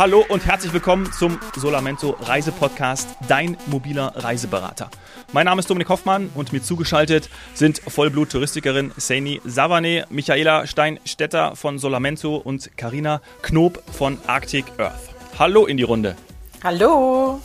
Hallo 0.00 0.24
und 0.26 0.46
herzlich 0.46 0.72
willkommen 0.72 1.12
zum 1.12 1.38
Solamento 1.54 2.16
Reisepodcast, 2.20 3.06
dein 3.28 3.58
mobiler 3.66 4.14
Reiseberater. 4.16 4.90
Mein 5.34 5.44
Name 5.44 5.60
ist 5.60 5.68
Dominik 5.68 5.90
Hoffmann 5.90 6.30
und 6.34 6.54
mir 6.54 6.62
zugeschaltet 6.62 7.28
sind 7.52 7.82
Vollblut-Touristikerin 7.86 8.92
Saini 8.96 9.42
Savane, 9.44 10.06
Michaela 10.08 10.66
Stein-Stetter 10.66 11.54
von 11.54 11.78
Solamento 11.78 12.36
und 12.36 12.78
Karina 12.78 13.20
Knob 13.42 13.82
von 13.92 14.16
Arctic 14.26 14.64
Earth. 14.78 15.10
Hallo 15.38 15.66
in 15.66 15.76
die 15.76 15.82
Runde. 15.82 16.16
Hallo. 16.64 17.38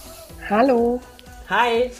Hallo. 0.50 1.02
Hi. 1.50 1.92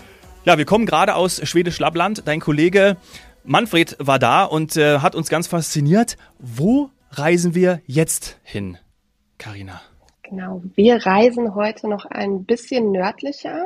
Ja, 0.46 0.58
wir 0.58 0.64
kommen 0.64 0.86
gerade 0.86 1.16
aus 1.16 1.42
Schwedisch 1.44 1.80
Lappland. 1.80 2.26
Dein 2.26 2.40
Kollege 2.40 2.96
Manfred 3.44 3.98
war 4.00 4.20
da 4.20 4.46
und 4.46 4.78
äh, 4.78 5.00
hat 5.00 5.16
uns 5.16 5.28
ganz 5.28 5.48
fasziniert. 5.48 6.16
Wo 6.40 6.92
reisen 7.12 7.56
wir 7.56 7.82
jetzt 7.88 8.40
hin, 8.42 8.78
Karina? 9.38 9.82
Genau, 10.30 10.62
wir 10.76 11.06
reisen 11.06 11.54
heute 11.56 11.88
noch 11.88 12.06
ein 12.06 12.46
bisschen 12.46 12.92
nördlicher, 12.92 13.66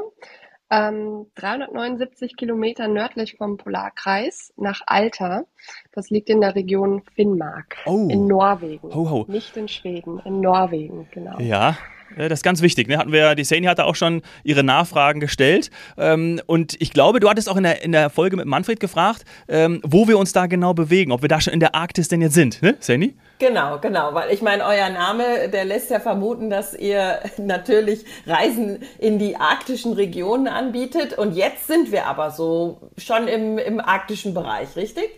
ähm, 0.70 1.26
379 1.36 2.36
Kilometer 2.36 2.88
nördlich 2.88 3.38
vom 3.38 3.58
Polarkreis 3.58 4.54
nach 4.58 4.82
Alta. 4.86 5.46
Das 5.94 6.10
liegt 6.10 6.30
in 6.30 6.42
der 6.42 6.56
Region 6.56 7.02
Finnmark 7.16 7.78
Oh. 7.86 8.08
in 8.10 8.28
Norwegen. 8.28 8.94
Ho, 8.94 9.10
ho. 9.10 9.26
Nicht 9.28 9.56
in 9.58 9.68
Schweden, 9.68 10.20
in 10.26 10.42
Norwegen, 10.42 11.08
genau. 11.12 11.40
Ja, 11.40 11.78
das 12.18 12.40
ist 12.40 12.44
ganz 12.44 12.62
wichtig. 12.62 12.88
Ne? 12.88 12.98
Hatten 12.98 13.12
wir, 13.12 13.36
die 13.36 13.44
Sani 13.44 13.68
hatte 13.68 13.86
auch 13.86 13.96
schon 13.96 14.22
ihre 14.44 14.64
Nachfragen 14.64 15.20
gestellt. 15.20 15.70
Ähm, 15.98 16.42
und 16.46 16.80
ich 16.82 16.92
glaube, 16.92 17.20
du 17.20 17.30
hattest 17.30 17.50
auch 17.50 17.58
in 17.58 17.64
der, 17.64 17.84
in 17.84 17.92
der 17.92 18.10
Folge 18.10 18.36
mit 18.36 18.46
Manfred 18.46 18.80
gefragt, 18.80 19.26
ähm, 19.48 19.82
wo 19.84 20.08
wir 20.08 20.18
uns 20.18 20.34
da 20.34 20.48
genau 20.48 20.74
bewegen, 20.74 21.12
ob 21.12 21.22
wir 21.22 21.30
da 21.30 21.40
schon 21.42 21.54
in 21.54 21.60
der 21.60 21.76
Arktis 21.76 22.08
denn 22.08 22.22
jetzt 22.22 22.34
sind, 22.34 22.62
ne, 22.62 22.76
Sani? 22.80 23.16
Genau, 23.40 23.80
genau, 23.80 24.14
weil 24.14 24.34
ich 24.34 24.42
meine, 24.42 24.66
euer 24.66 24.90
Name, 24.90 25.48
der 25.48 25.64
lässt 25.64 25.90
ja 25.90 26.02
vermuten, 26.02 26.50
dass 26.50 26.74
ihr 26.74 27.20
natürlich 27.38 28.04
Reisen 28.28 28.84
in 28.98 29.18
die 29.18 29.38
arktischen 29.38 29.94
Regionen 29.94 30.48
anbietet. 30.48 31.18
Und 31.18 31.36
jetzt 31.36 31.68
sind 31.68 31.92
wir 31.92 32.06
aber 32.06 32.32
so 32.32 32.90
schon 32.98 33.28
im, 33.28 33.58
im 33.58 33.80
arktischen 33.80 34.34
Bereich, 34.34 34.76
richtig? 34.76 35.10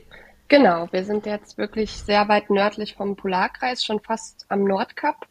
Genau, 0.49 0.87
wir 0.91 1.05
sind 1.05 1.25
jetzt 1.25 1.57
wirklich 1.57 1.91
sehr 1.93 2.27
weit 2.27 2.49
nördlich 2.49 2.95
vom 2.95 3.15
Polarkreis, 3.15 3.85
schon 3.85 4.01
fast 4.01 4.45
am 4.49 4.65
Nordkap. 4.65 5.25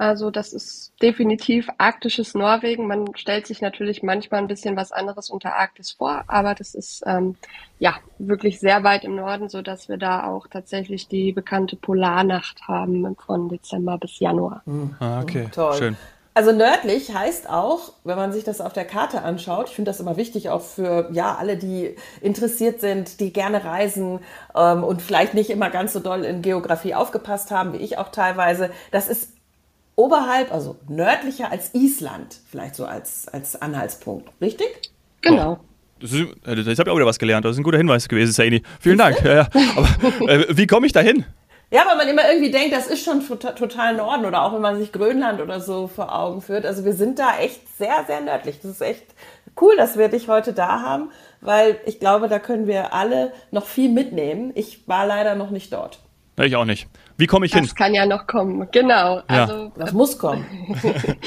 Also 0.00 0.30
das 0.30 0.54
ist 0.54 0.94
definitiv 1.02 1.68
arktisches 1.76 2.32
Norwegen. 2.32 2.86
Man 2.86 3.14
stellt 3.16 3.46
sich 3.46 3.60
natürlich 3.60 4.02
manchmal 4.02 4.40
ein 4.40 4.46
bisschen 4.46 4.74
was 4.74 4.92
anderes 4.92 5.28
unter 5.28 5.54
Arktis 5.56 5.90
vor, 5.92 6.24
aber 6.26 6.54
das 6.54 6.74
ist 6.74 7.02
ähm, 7.04 7.36
ja 7.78 7.96
wirklich 8.18 8.60
sehr 8.60 8.82
weit 8.82 9.04
im 9.04 9.14
Norden, 9.14 9.50
so 9.50 9.60
dass 9.60 9.90
wir 9.90 9.98
da 9.98 10.26
auch 10.26 10.46
tatsächlich 10.46 11.08
die 11.08 11.32
bekannte 11.32 11.76
Polarnacht 11.76 12.66
haben 12.66 13.14
von 13.26 13.50
Dezember 13.50 13.98
bis 13.98 14.18
Januar. 14.20 14.62
Ah, 15.00 15.20
okay, 15.20 15.48
Toll. 15.52 15.74
schön. 15.74 15.96
Also 16.32 16.52
nördlich 16.52 17.12
heißt 17.12 17.50
auch, 17.50 17.92
wenn 18.04 18.16
man 18.16 18.32
sich 18.32 18.44
das 18.44 18.62
auf 18.62 18.72
der 18.72 18.86
Karte 18.86 19.20
anschaut, 19.20 19.68
ich 19.68 19.74
finde 19.74 19.90
das 19.90 20.00
immer 20.00 20.16
wichtig 20.16 20.48
auch 20.48 20.62
für 20.62 21.10
ja 21.12 21.34
alle, 21.34 21.58
die 21.58 21.94
interessiert 22.22 22.80
sind, 22.80 23.20
die 23.20 23.34
gerne 23.34 23.66
reisen 23.66 24.20
ähm, 24.54 24.82
und 24.82 25.02
vielleicht 25.02 25.34
nicht 25.34 25.50
immer 25.50 25.68
ganz 25.68 25.92
so 25.92 26.00
doll 26.00 26.24
in 26.24 26.40
Geografie 26.40 26.94
aufgepasst 26.94 27.50
haben, 27.50 27.74
wie 27.74 27.78
ich 27.82 27.98
auch 27.98 28.08
teilweise. 28.08 28.70
Das 28.92 29.06
ist 29.06 29.28
oberhalb, 30.00 30.52
also 30.52 30.76
nördlicher 30.88 31.50
als 31.50 31.74
Island, 31.74 32.38
vielleicht 32.50 32.74
so 32.74 32.84
als 32.86 33.28
als 33.28 33.60
Anhaltspunkt, 33.60 34.30
richtig? 34.40 34.68
Genau. 35.20 35.58
Das 36.00 36.12
ist, 36.12 36.20
äh, 36.46 36.54
jetzt 36.54 36.78
habe 36.78 36.88
ich 36.88 36.92
auch 36.92 36.96
wieder 36.96 37.06
was 37.06 37.18
gelernt. 37.18 37.44
Das 37.44 37.52
ist 37.52 37.58
ein 37.58 37.62
guter 37.62 37.76
Hinweis 37.76 38.08
gewesen, 38.08 38.32
Sani. 38.32 38.62
Vielen 38.80 38.96
Dank. 38.96 39.22
Ja, 39.22 39.34
ja. 39.34 39.48
Aber 39.76 40.28
äh, 40.30 40.46
wie 40.56 40.66
komme 40.66 40.86
ich 40.86 40.92
da 40.92 41.00
hin? 41.00 41.24
Ja, 41.70 41.82
weil 41.86 41.96
man 41.98 42.08
immer 42.08 42.28
irgendwie 42.28 42.50
denkt, 42.50 42.74
das 42.74 42.86
ist 42.86 43.04
schon 43.04 43.20
tota- 43.20 43.52
total 43.52 43.94
Norden 43.96 44.24
oder 44.24 44.42
auch 44.42 44.54
wenn 44.54 44.62
man 44.62 44.78
sich 44.78 44.90
Grönland 44.92 45.40
oder 45.40 45.60
so 45.60 45.86
vor 45.86 46.12
Augen 46.18 46.40
führt. 46.40 46.64
Also 46.66 46.84
wir 46.84 46.94
sind 46.94 47.18
da 47.18 47.38
echt 47.38 47.60
sehr, 47.76 48.04
sehr 48.06 48.20
nördlich. 48.22 48.60
Das 48.60 48.70
ist 48.72 48.80
echt 48.80 49.04
cool, 49.60 49.76
dass 49.76 49.96
wir 49.98 50.08
dich 50.08 50.26
heute 50.28 50.52
da 50.52 50.80
haben, 50.80 51.10
weil 51.42 51.78
ich 51.86 52.00
glaube, 52.00 52.28
da 52.28 52.38
können 52.38 52.66
wir 52.66 52.92
alle 52.94 53.32
noch 53.50 53.66
viel 53.66 53.90
mitnehmen. 53.90 54.52
Ich 54.54 54.88
war 54.88 55.06
leider 55.06 55.34
noch 55.36 55.50
nicht 55.50 55.72
dort. 55.72 56.00
Ja, 56.40 56.46
ich 56.46 56.56
auch 56.56 56.64
nicht. 56.64 56.88
Wie 57.18 57.26
komme 57.26 57.44
ich 57.44 57.52
hin? 57.52 57.64
Das 57.64 57.74
kann 57.74 57.92
ja 57.92 58.06
noch 58.06 58.26
kommen. 58.26 58.66
Genau. 58.72 59.16
Ja. 59.16 59.24
Also 59.28 59.72
Das 59.76 59.92
muss 59.92 60.16
kommen. 60.16 60.46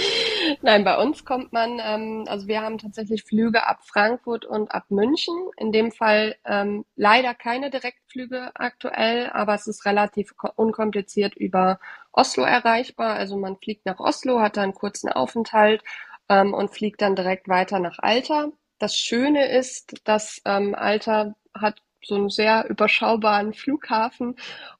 Nein, 0.64 0.84
bei 0.84 0.98
uns 0.98 1.24
kommt 1.24 1.54
man, 1.54 1.80
ähm, 1.86 2.24
also 2.28 2.48
wir 2.48 2.62
haben 2.62 2.80
tatsächlich 2.80 3.24
Flüge 3.24 3.68
ab 3.68 3.82
Frankfurt 3.86 4.44
und 4.44 4.72
ab 4.74 4.86
München. 4.90 5.36
In 5.58 5.72
dem 5.72 5.92
Fall 5.92 6.36
ähm, 6.46 6.84
leider 6.96 7.36
keine 7.36 7.70
Direktflüge 7.70 8.50
aktuell, 8.56 9.30
aber 9.32 9.54
es 9.54 9.68
ist 9.68 9.86
relativ 9.86 10.36
ko- 10.36 10.50
unkompliziert 10.56 11.36
über 11.36 11.80
Oslo 12.12 12.42
erreichbar. 12.44 13.14
Also 13.14 13.38
man 13.38 13.58
fliegt 13.58 13.86
nach 13.86 14.00
Oslo, 14.00 14.42
hat 14.42 14.58
da 14.58 14.64
einen 14.64 14.74
kurzen 14.74 15.10
Aufenthalt 15.12 15.84
ähm, 16.28 16.56
und 16.56 16.72
fliegt 16.72 17.04
dann 17.04 17.16
direkt 17.16 17.48
weiter 17.48 17.78
nach 17.78 18.00
Alta. 18.00 18.48
Das 18.80 18.96
Schöne 18.98 19.46
ist, 19.52 20.02
dass 20.06 20.42
ähm, 20.46 20.74
Alta 20.74 21.36
hat 21.54 21.84
so 22.06 22.16
einen 22.16 22.30
sehr 22.30 22.70
überschaubaren 22.70 23.54
Flughafen 23.54 24.36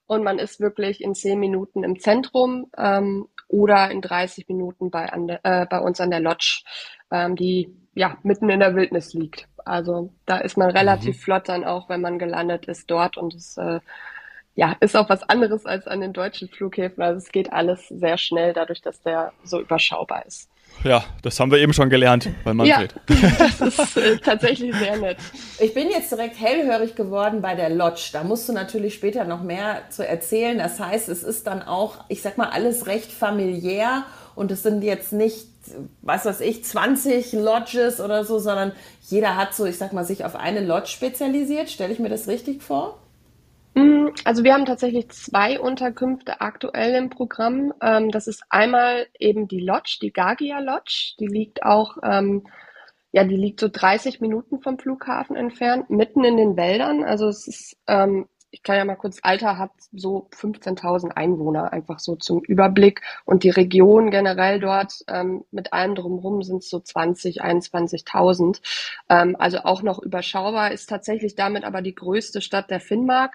und 0.06 0.22
man 0.22 0.38
ist 0.38 0.60
wirklich 0.60 1.02
in 1.02 1.14
zehn 1.14 1.38
Minuten 1.38 1.84
im 1.84 1.98
Zentrum 1.98 2.70
ähm, 2.76 3.28
oder 3.48 3.90
in 3.90 4.00
30 4.00 4.48
Minuten 4.48 4.90
bei, 4.90 5.06
an 5.12 5.26
der, 5.26 5.40
äh, 5.44 5.66
bei 5.66 5.78
uns 5.80 6.00
an 6.00 6.10
der 6.10 6.20
Lodge, 6.20 6.62
ähm, 7.10 7.36
die 7.36 7.74
ja 7.94 8.18
mitten 8.22 8.48
in 8.50 8.60
der 8.60 8.74
Wildnis 8.74 9.14
liegt. 9.14 9.48
Also 9.64 10.12
da 10.26 10.38
ist 10.38 10.56
man 10.56 10.70
relativ 10.70 11.22
flott 11.22 11.48
dann 11.48 11.64
auch, 11.64 11.88
wenn 11.88 12.00
man 12.00 12.18
gelandet 12.18 12.66
ist 12.66 12.90
dort 12.90 13.16
und 13.16 13.34
es 13.34 13.56
äh, 13.56 13.80
ja, 14.56 14.76
ist 14.80 14.96
auch 14.96 15.08
was 15.08 15.22
anderes 15.24 15.66
als 15.66 15.86
an 15.86 16.00
den 16.00 16.12
deutschen 16.12 16.48
Flughäfen. 16.48 17.02
Also 17.02 17.18
es 17.18 17.32
geht 17.32 17.52
alles 17.52 17.88
sehr 17.88 18.18
schnell, 18.18 18.52
dadurch, 18.52 18.82
dass 18.82 19.00
der 19.00 19.32
so 19.42 19.60
überschaubar 19.60 20.24
ist. 20.26 20.48
Ja, 20.82 21.04
das 21.22 21.40
haben 21.40 21.50
wir 21.50 21.58
eben 21.58 21.72
schon 21.72 21.88
gelernt 21.88 22.28
bei 22.44 22.52
Manfred. 22.52 22.94
Ja, 23.08 23.30
das 23.58 23.78
ist 23.78 23.96
äh, 23.96 24.18
tatsächlich 24.18 24.74
sehr 24.76 24.98
nett. 24.98 25.16
Ich 25.58 25.72
bin 25.72 25.88
jetzt 25.88 26.10
direkt 26.10 26.38
hellhörig 26.38 26.94
geworden 26.94 27.40
bei 27.40 27.54
der 27.54 27.70
Lodge. 27.70 28.10
Da 28.12 28.24
musst 28.24 28.48
du 28.48 28.52
natürlich 28.52 28.94
später 28.94 29.24
noch 29.24 29.42
mehr 29.42 29.82
zu 29.90 30.06
erzählen. 30.06 30.58
Das 30.58 30.78
heißt, 30.80 31.08
es 31.08 31.22
ist 31.22 31.46
dann 31.46 31.62
auch, 31.62 31.96
ich 32.08 32.20
sag 32.20 32.36
mal, 32.36 32.50
alles 32.50 32.86
recht 32.86 33.12
familiär 33.12 34.04
und 34.34 34.50
es 34.50 34.62
sind 34.62 34.82
jetzt 34.82 35.12
nicht, 35.12 35.46
was 36.02 36.26
weiß 36.26 36.40
ich, 36.40 36.64
20 36.64 37.32
Lodges 37.32 38.00
oder 38.00 38.24
so, 38.24 38.38
sondern 38.38 38.72
jeder 39.08 39.36
hat 39.36 39.54
so, 39.54 39.64
ich 39.64 39.78
sag 39.78 39.92
mal, 39.92 40.04
sich 40.04 40.24
auf 40.24 40.36
eine 40.36 40.60
Lodge 40.60 40.88
spezialisiert. 40.88 41.70
Stelle 41.70 41.92
ich 41.92 41.98
mir 41.98 42.10
das 42.10 42.28
richtig 42.28 42.62
vor? 42.62 42.98
Mm, 43.74 44.08
Also 44.24 44.44
wir 44.44 44.54
haben 44.54 44.66
tatsächlich 44.66 45.08
zwei 45.10 45.58
Unterkünfte 45.60 46.40
aktuell 46.40 46.94
im 46.94 47.10
Programm. 47.10 47.72
Ähm, 47.82 48.10
das 48.10 48.26
ist 48.28 48.42
einmal 48.50 49.06
eben 49.18 49.48
die 49.48 49.60
Lodge, 49.60 49.98
die 50.02 50.12
Gagia 50.12 50.60
Lodge. 50.60 51.14
Die 51.18 51.26
liegt 51.26 51.62
auch, 51.64 51.96
ähm, 52.02 52.46
ja, 53.12 53.24
die 53.24 53.36
liegt 53.36 53.60
so 53.60 53.68
30 53.68 54.20
Minuten 54.20 54.60
vom 54.60 54.78
Flughafen 54.78 55.36
entfernt, 55.36 55.90
mitten 55.90 56.24
in 56.24 56.36
den 56.36 56.56
Wäldern. 56.56 57.04
Also 57.04 57.28
es 57.28 57.46
ist, 57.48 57.76
ähm, 57.88 58.28
ich 58.54 58.62
kann 58.62 58.76
ja 58.76 58.84
mal 58.84 58.94
kurz, 58.94 59.18
Alter 59.22 59.58
hat 59.58 59.72
so 59.92 60.28
15.000 60.30 61.10
Einwohner, 61.10 61.72
einfach 61.72 61.98
so 61.98 62.14
zum 62.14 62.40
Überblick. 62.44 63.02
Und 63.24 63.42
die 63.42 63.50
Region 63.50 64.12
generell 64.12 64.60
dort 64.60 65.04
ähm, 65.08 65.44
mit 65.50 65.72
allem 65.72 65.96
drumherum 65.96 66.40
sind 66.44 66.62
so 66.62 66.78
20, 66.78 67.42
21.000. 67.42 68.60
Ähm, 69.08 69.34
also 69.40 69.58
auch 69.58 69.82
noch 69.82 70.00
überschaubar, 70.00 70.70
ist 70.70 70.88
tatsächlich 70.88 71.34
damit 71.34 71.64
aber 71.64 71.82
die 71.82 71.96
größte 71.96 72.40
Stadt 72.40 72.70
der 72.70 72.78
Finnmark. 72.78 73.34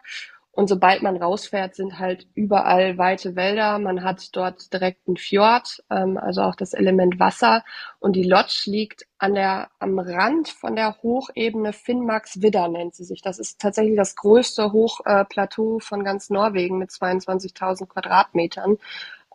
Und 0.60 0.68
sobald 0.68 1.02
man 1.02 1.16
rausfährt, 1.16 1.74
sind 1.74 2.00
halt 2.00 2.28
überall 2.36 2.98
weite 2.98 3.38
Wälder. 3.38 3.80
Man 3.80 4.04
hat 4.04 4.36
dort 4.36 4.74
direkt 4.74 5.08
einen 5.08 5.16
Fjord, 5.16 5.82
ähm, 5.90 6.18
also 6.18 6.42
auch 6.42 6.56
das 6.56 6.74
Element 6.74 7.18
Wasser. 7.18 7.64
Und 8.00 8.18
die 8.18 8.28
Lodge 8.28 8.64
liegt 8.66 9.08
an 9.20 9.36
der, 9.36 9.70
am 9.80 9.98
Rand 10.00 10.50
von 10.50 10.76
der 10.76 10.98
Hochebene 11.02 11.72
Finnmarksvidda 11.72 12.68
nennt 12.68 12.94
sie 12.94 13.06
sich. 13.06 13.22
Das 13.22 13.40
ist 13.40 13.62
tatsächlich 13.62 13.96
das 13.96 14.18
größte 14.18 14.74
Hochplateau 14.74 15.80
von 15.80 16.04
ganz 16.04 16.30
Norwegen 16.30 16.78
mit 16.78 16.90
22.000 16.90 17.88
Quadratmetern. 17.88 18.80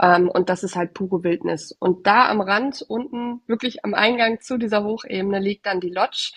Ähm, 0.03 0.29
und 0.29 0.51
das 0.51 0.63
ist 0.63 0.77
halt 0.77 0.93
pure 0.93 1.25
Wildnis. 1.25 1.73
Und 1.73 2.07
da 2.07 2.29
am 2.29 2.43
Rand 2.43 2.85
unten, 2.87 3.41
wirklich 3.47 3.83
am 3.83 3.95
Eingang 3.95 4.43
zu 4.43 4.59
dieser 4.59 4.85
Hochebene, 4.85 5.39
liegt 5.39 5.65
dann 5.65 5.81
die 5.81 5.89
Lodge. 5.89 6.33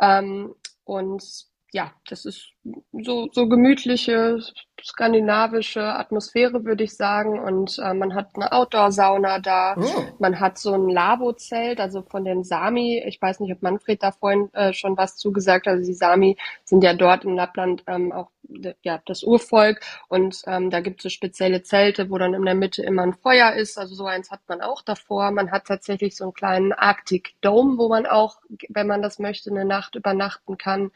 Ähm, 0.00 0.54
und 0.84 1.47
ja, 1.72 1.92
das 2.08 2.24
ist 2.24 2.52
so, 2.92 3.28
so 3.32 3.48
gemütliche 3.48 4.40
skandinavische 4.82 5.82
Atmosphäre, 5.82 6.64
würde 6.64 6.84
ich 6.84 6.96
sagen. 6.96 7.38
Und 7.38 7.78
äh, 7.78 7.92
man 7.92 8.14
hat 8.14 8.30
eine 8.34 8.52
Outdoor-Sauna 8.52 9.38
da. 9.40 9.76
Oh. 9.76 10.04
Man 10.18 10.40
hat 10.40 10.58
so 10.58 10.72
ein 10.72 10.88
Labo-Zelt, 10.88 11.80
also 11.80 12.02
von 12.02 12.24
den 12.24 12.44
Sami. 12.44 13.02
Ich 13.06 13.20
weiß 13.20 13.40
nicht, 13.40 13.52
ob 13.52 13.62
Manfred 13.62 14.02
da 14.02 14.12
vorhin 14.12 14.52
äh, 14.54 14.72
schon 14.72 14.96
was 14.96 15.16
zugesagt 15.16 15.66
hat. 15.66 15.74
Also 15.74 15.86
die 15.86 15.94
Sami 15.94 16.36
sind 16.64 16.82
ja 16.84 16.94
dort 16.94 17.24
in 17.24 17.36
Lappland 17.36 17.82
ähm, 17.86 18.12
auch 18.12 18.30
ja, 18.82 19.00
das 19.06 19.22
Urvolk. 19.22 19.80
Und 20.08 20.42
ähm, 20.46 20.70
da 20.70 20.80
gibt 20.80 21.00
es 21.00 21.02
so 21.04 21.08
spezielle 21.08 21.62
Zelte, 21.62 22.10
wo 22.10 22.18
dann 22.18 22.34
in 22.34 22.44
der 22.44 22.54
Mitte 22.54 22.82
immer 22.82 23.02
ein 23.02 23.14
Feuer 23.14 23.52
ist. 23.52 23.78
Also 23.78 23.94
so 23.94 24.06
eins 24.06 24.30
hat 24.30 24.40
man 24.48 24.60
auch 24.60 24.82
davor. 24.82 25.30
Man 25.30 25.50
hat 25.50 25.66
tatsächlich 25.66 26.16
so 26.16 26.24
einen 26.24 26.34
kleinen 26.34 26.72
Arctic 26.72 27.34
Dome, 27.40 27.78
wo 27.78 27.88
man 27.88 28.06
auch, 28.06 28.38
wenn 28.68 28.86
man 28.86 29.02
das 29.02 29.18
möchte, 29.18 29.50
eine 29.50 29.64
Nacht 29.64 29.94
übernachten 29.94 30.58
kann. 30.58 30.90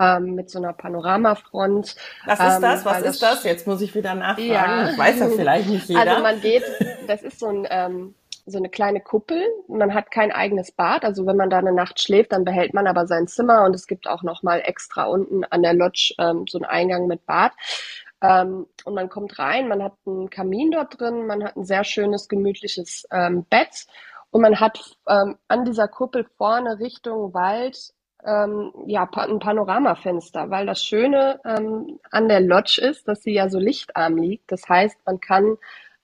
Ähm, 0.00 0.36
mit 0.36 0.48
so 0.48 0.58
einer 0.60 0.72
Panoramafront. 0.74 1.96
Was 2.24 2.38
ist 2.38 2.56
Ähm, 2.56 2.62
das? 2.62 2.84
Was 2.84 2.94
weil 3.02 3.04
ist 3.04 3.20
das? 3.20 3.42
Jetzt 3.42 3.66
muss 3.66 3.80
ich 3.80 3.96
wieder 3.96 4.14
nachfragen. 4.14 4.46
Ja. 4.48 4.90
Ich 4.90 4.98
weiß 4.98 5.18
ja 5.18 5.28
vielleicht 5.30 5.68
nicht 5.68 5.88
jeder. 5.88 6.02
Also 6.02 6.22
man 6.22 6.40
geht, 6.40 6.62
das 7.08 7.22
ist 7.22 7.40
so 7.40 7.48
ein, 7.48 7.66
ähm, 7.68 8.14
so 8.48 8.58
eine 8.58 8.68
kleine 8.68 9.00
Kuppel. 9.00 9.42
Man 9.68 9.94
hat 9.94 10.10
kein 10.10 10.32
eigenes 10.32 10.72
Bad. 10.72 11.04
Also 11.04 11.26
wenn 11.26 11.36
man 11.36 11.50
da 11.50 11.58
eine 11.58 11.72
Nacht 11.72 12.00
schläft, 12.00 12.32
dann 12.32 12.44
behält 12.44 12.74
man 12.74 12.86
aber 12.86 13.06
sein 13.06 13.26
Zimmer 13.26 13.64
und 13.64 13.74
es 13.74 13.86
gibt 13.86 14.08
auch 14.08 14.22
noch 14.22 14.42
mal 14.42 14.60
extra 14.60 15.04
unten 15.04 15.44
an 15.44 15.62
der 15.62 15.74
Lodge 15.74 16.14
ähm, 16.18 16.46
so 16.48 16.58
einen 16.58 16.64
Eingang 16.64 17.06
mit 17.06 17.26
Bad. 17.26 17.52
Ähm, 18.20 18.66
und 18.84 18.94
man 18.94 19.08
kommt 19.08 19.38
rein, 19.38 19.68
man 19.68 19.82
hat 19.82 19.94
einen 20.06 20.30
Kamin 20.30 20.72
dort 20.72 21.00
drin, 21.00 21.26
man 21.26 21.44
hat 21.44 21.56
ein 21.56 21.64
sehr 21.64 21.84
schönes, 21.84 22.28
gemütliches 22.28 23.06
ähm, 23.12 23.44
Bett 23.48 23.86
und 24.30 24.42
man 24.42 24.60
hat 24.60 24.96
ähm, 25.08 25.36
an 25.46 25.64
dieser 25.64 25.88
Kuppel 25.88 26.26
vorne 26.36 26.78
Richtung 26.80 27.32
Wald 27.32 27.92
ähm, 28.24 28.72
ja, 28.86 29.08
ein 29.12 29.38
Panoramafenster, 29.38 30.50
weil 30.50 30.66
das 30.66 30.82
Schöne 30.82 31.40
ähm, 31.44 32.00
an 32.10 32.28
der 32.28 32.40
Lodge 32.40 32.80
ist, 32.80 33.06
dass 33.06 33.22
sie 33.22 33.32
ja 33.32 33.48
so 33.48 33.58
lichtarm 33.58 34.16
liegt. 34.16 34.50
Das 34.50 34.68
heißt, 34.68 34.98
man 35.06 35.20
kann 35.20 35.56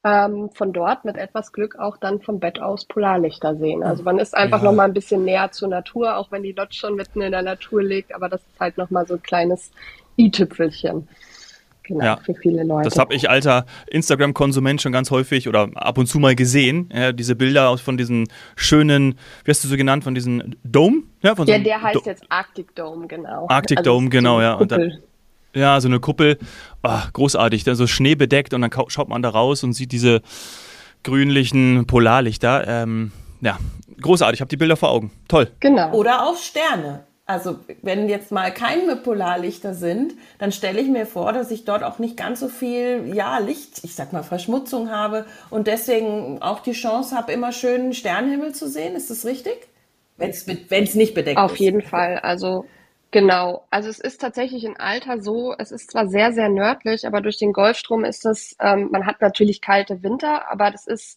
ähm, 0.04 0.50
von 0.50 0.72
dort 0.72 1.04
mit 1.04 1.16
etwas 1.16 1.52
Glück 1.52 1.78
auch 1.78 1.96
dann 1.96 2.20
vom 2.20 2.38
Bett 2.38 2.60
aus 2.60 2.84
Polarlichter 2.84 3.56
sehen. 3.56 3.82
Also 3.82 4.02
man 4.02 4.18
ist 4.18 4.36
einfach 4.36 4.58
ja. 4.58 4.64
noch 4.64 4.74
mal 4.74 4.84
ein 4.84 4.92
bisschen 4.92 5.24
näher 5.24 5.50
zur 5.50 5.68
Natur, 5.68 6.16
auch 6.16 6.30
wenn 6.30 6.42
die 6.42 6.52
Lodge 6.52 6.74
schon 6.74 6.94
mitten 6.94 7.22
in 7.22 7.32
der 7.32 7.42
Natur 7.42 7.82
liegt, 7.82 8.14
aber 8.14 8.28
das 8.28 8.42
ist 8.42 8.60
halt 8.60 8.76
noch 8.76 8.90
mal 8.90 9.06
so 9.06 9.14
ein 9.14 9.22
kleines 9.22 9.72
i-Tüpfelchen. 10.18 11.08
Genau, 11.86 12.02
ja, 12.02 12.16
für 12.16 12.34
viele 12.34 12.64
Leute. 12.64 12.88
Das 12.88 12.98
habe 12.98 13.14
ich 13.14 13.28
alter 13.28 13.66
Instagram-Konsument 13.88 14.80
schon 14.80 14.92
ganz 14.92 15.10
häufig 15.10 15.48
oder 15.48 15.68
ab 15.74 15.98
und 15.98 16.06
zu 16.06 16.18
mal 16.18 16.34
gesehen. 16.34 16.88
Ja, 16.94 17.12
diese 17.12 17.36
Bilder 17.36 17.76
von 17.76 17.98
diesen 17.98 18.26
schönen, 18.56 19.18
wie 19.44 19.50
hast 19.50 19.62
du 19.64 19.68
so 19.68 19.76
genannt, 19.76 20.02
von 20.02 20.14
diesen 20.14 20.56
Dome? 20.64 21.02
Ja, 21.22 21.34
von 21.34 21.46
so 21.46 21.52
ja 21.52 21.58
der 21.58 21.82
heißt 21.82 21.96
Do 21.96 22.02
jetzt 22.06 22.24
Arctic 22.30 22.74
Dome, 22.74 23.06
genau. 23.06 23.48
Arctic 23.50 23.78
also 23.78 23.90
Dome, 23.90 24.08
genau, 24.08 24.40
ja. 24.40 24.54
Und 24.54 24.72
dann, 24.72 24.98
ja, 25.54 25.80
so 25.80 25.88
eine 25.88 26.00
Kuppel, 26.00 26.38
oh, 26.82 26.98
großartig, 27.12 27.64
dann 27.64 27.76
so 27.76 27.86
schneebedeckt 27.86 28.54
und 28.54 28.62
dann 28.62 28.70
schaut 28.88 29.08
man 29.08 29.22
da 29.22 29.30
raus 29.30 29.64
und 29.64 29.72
sieht 29.72 29.92
diese 29.92 30.22
grünlichen 31.02 31.86
Polarlichter. 31.86 32.66
Ähm, 32.66 33.12
ja, 33.40 33.58
großartig, 34.00 34.38
ich 34.38 34.40
habe 34.40 34.48
die 34.48 34.56
Bilder 34.56 34.76
vor 34.76 34.90
Augen. 34.90 35.10
Toll. 35.28 35.50
Genau. 35.60 35.92
Oder 35.92 36.26
auch 36.26 36.36
Sterne. 36.36 37.04
Also 37.26 37.58
wenn 37.80 38.08
jetzt 38.10 38.32
mal 38.32 38.52
keine 38.52 38.96
Polarlichter 38.96 39.72
sind, 39.72 40.12
dann 40.38 40.52
stelle 40.52 40.80
ich 40.80 40.88
mir 40.88 41.06
vor, 41.06 41.32
dass 41.32 41.50
ich 41.50 41.64
dort 41.64 41.82
auch 41.82 41.98
nicht 41.98 42.18
ganz 42.18 42.40
so 42.40 42.48
viel 42.48 43.10
ja, 43.14 43.38
Licht, 43.38 43.82
ich 43.82 43.94
sag 43.94 44.12
mal 44.12 44.22
Verschmutzung 44.22 44.90
habe 44.90 45.24
und 45.48 45.66
deswegen 45.66 46.42
auch 46.42 46.60
die 46.60 46.72
Chance 46.72 47.16
habe, 47.16 47.32
immer 47.32 47.52
schönen 47.52 47.94
Sternenhimmel 47.94 48.54
zu 48.54 48.68
sehen. 48.68 48.94
Ist 48.94 49.10
das 49.10 49.24
richtig? 49.24 49.56
Wenn 50.18 50.30
es 50.30 50.94
nicht 50.94 51.14
bedeckt 51.14 51.38
Auf 51.38 51.52
ist. 51.52 51.54
Auf 51.54 51.60
jeden 51.60 51.80
Fall. 51.80 52.18
Also 52.18 52.66
genau. 53.14 53.64
Also 53.70 53.88
es 53.88 54.00
ist 54.00 54.20
tatsächlich 54.20 54.64
in 54.64 54.76
Alter 54.76 55.22
so, 55.22 55.54
es 55.56 55.70
ist 55.70 55.92
zwar 55.92 56.08
sehr, 56.08 56.32
sehr 56.32 56.48
nördlich, 56.48 57.06
aber 57.06 57.20
durch 57.20 57.38
den 57.38 57.52
Golfstrom 57.52 58.04
ist 58.04 58.26
es, 58.26 58.56
ähm, 58.60 58.88
man 58.90 59.06
hat 59.06 59.20
natürlich 59.20 59.60
kalte 59.60 60.02
Winter, 60.02 60.50
aber 60.50 60.72
das 60.72 60.88
ist, 60.88 61.16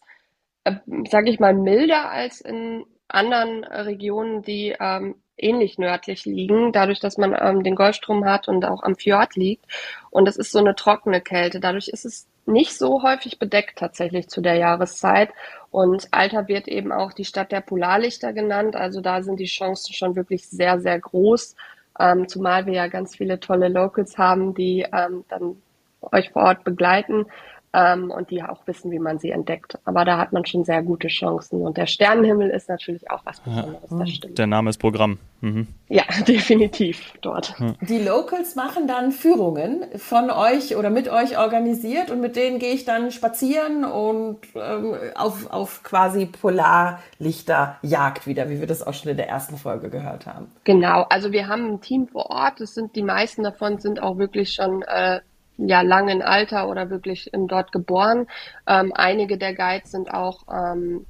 äh, 0.62 0.76
sage 1.10 1.28
ich 1.28 1.40
mal, 1.40 1.54
milder 1.54 2.08
als 2.10 2.40
in 2.40 2.84
anderen 3.08 3.64
Regionen, 3.64 4.42
die 4.42 4.76
ähm, 4.78 5.16
ähnlich 5.36 5.78
nördlich 5.78 6.24
liegen, 6.24 6.72
dadurch, 6.72 7.00
dass 7.00 7.18
man 7.18 7.36
ähm, 7.40 7.64
den 7.64 7.74
Golfstrom 7.74 8.24
hat 8.24 8.46
und 8.46 8.64
auch 8.64 8.82
am 8.84 8.94
Fjord 8.94 9.34
liegt. 9.34 9.64
Und 10.10 10.28
es 10.28 10.36
ist 10.36 10.52
so 10.52 10.60
eine 10.60 10.76
trockene 10.76 11.20
Kälte. 11.20 11.58
Dadurch 11.58 11.88
ist 11.88 12.04
es 12.04 12.28
nicht 12.46 12.76
so 12.78 13.02
häufig 13.02 13.40
bedeckt 13.40 13.78
tatsächlich 13.78 14.28
zu 14.28 14.40
der 14.40 14.54
Jahreszeit. 14.54 15.30
Und 15.70 16.08
Alter 16.12 16.46
wird 16.48 16.68
eben 16.68 16.92
auch 16.92 17.12
die 17.12 17.24
Stadt 17.24 17.50
der 17.50 17.60
Polarlichter 17.60 18.32
genannt. 18.32 18.76
Also 18.76 19.00
da 19.00 19.22
sind 19.22 19.40
die 19.40 19.46
Chancen 19.46 19.94
schon 19.94 20.16
wirklich 20.16 20.48
sehr, 20.48 20.80
sehr 20.80 20.98
groß. 21.00 21.56
Ähm, 21.98 22.28
zumal 22.28 22.66
wir 22.66 22.74
ja 22.74 22.88
ganz 22.88 23.16
viele 23.16 23.40
tolle 23.40 23.68
Locals 23.68 24.18
haben, 24.18 24.54
die 24.54 24.86
ähm, 24.92 25.24
dann 25.28 25.56
euch 26.00 26.30
vor 26.30 26.42
Ort 26.42 26.64
begleiten 26.64 27.26
ähm, 27.72 28.10
und 28.10 28.30
die 28.30 28.42
auch 28.42 28.66
wissen, 28.66 28.90
wie 28.90 28.98
man 28.98 29.18
sie 29.18 29.30
entdeckt. 29.30 29.78
Aber 29.84 30.04
da 30.04 30.18
hat 30.18 30.32
man 30.32 30.46
schon 30.46 30.64
sehr 30.64 30.82
gute 30.82 31.08
Chancen. 31.08 31.62
Und 31.62 31.76
der 31.76 31.86
Sternenhimmel 31.86 32.50
ist 32.50 32.68
natürlich 32.68 33.10
auch 33.10 33.24
was 33.24 33.40
Besonderes, 33.40 33.90
ja. 33.90 33.98
das 33.98 34.10
stimmt. 34.10 34.38
Der 34.38 34.46
Name 34.46 34.70
ist 34.70 34.78
Programm. 34.78 35.18
Mhm. 35.40 35.68
Ja, 35.88 36.02
definitiv 36.26 37.12
dort. 37.20 37.54
Die 37.80 37.98
Locals 37.98 38.56
machen 38.56 38.88
dann 38.88 39.12
Führungen 39.12 39.84
von 39.96 40.30
euch 40.30 40.76
oder 40.76 40.90
mit 40.90 41.08
euch 41.08 41.38
organisiert 41.38 42.10
und 42.10 42.20
mit 42.20 42.36
denen 42.36 42.58
gehe 42.58 42.72
ich 42.72 42.84
dann 42.84 43.10
spazieren 43.10 43.84
und 43.84 44.38
ähm, 44.54 44.94
auf, 45.14 45.50
auf 45.50 45.82
quasi 45.82 46.26
Polarlichterjagd 46.26 48.26
wieder, 48.26 48.50
wie 48.50 48.60
wir 48.60 48.66
das 48.66 48.84
auch 48.84 48.94
schon 48.94 49.10
in 49.10 49.16
der 49.16 49.28
ersten 49.28 49.56
Folge 49.56 49.90
gehört 49.90 50.26
haben. 50.26 50.50
Genau, 50.64 51.06
also 51.08 51.32
wir 51.32 51.48
haben 51.48 51.66
ein 51.66 51.80
Team 51.80 52.08
vor 52.08 52.30
Ort. 52.30 52.60
Das 52.60 52.74
sind 52.74 52.96
die 52.96 53.02
meisten 53.02 53.42
davon 53.42 53.78
sind 53.78 54.02
auch 54.02 54.18
wirklich 54.18 54.54
schon 54.54 54.82
äh, 54.82 55.20
ja 55.58 55.82
lang 55.82 56.08
in 56.08 56.22
Alter 56.22 56.68
oder 56.68 56.90
wirklich 56.90 57.32
in, 57.34 57.48
dort 57.48 57.72
geboren. 57.72 58.26
Ähm, 58.66 58.92
einige 58.94 59.36
der 59.38 59.54
Guides 59.54 59.90
sind 59.90 60.12
auch 60.12 60.44
ähm, 60.50 61.04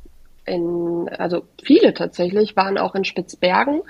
in, 0.45 1.09
also 1.19 1.45
viele 1.63 1.95
tatsächlich, 1.95 2.57
waren 2.57 2.79
auch 2.79 2.95
in 2.95 3.05
Spitzbergen. 3.05 3.83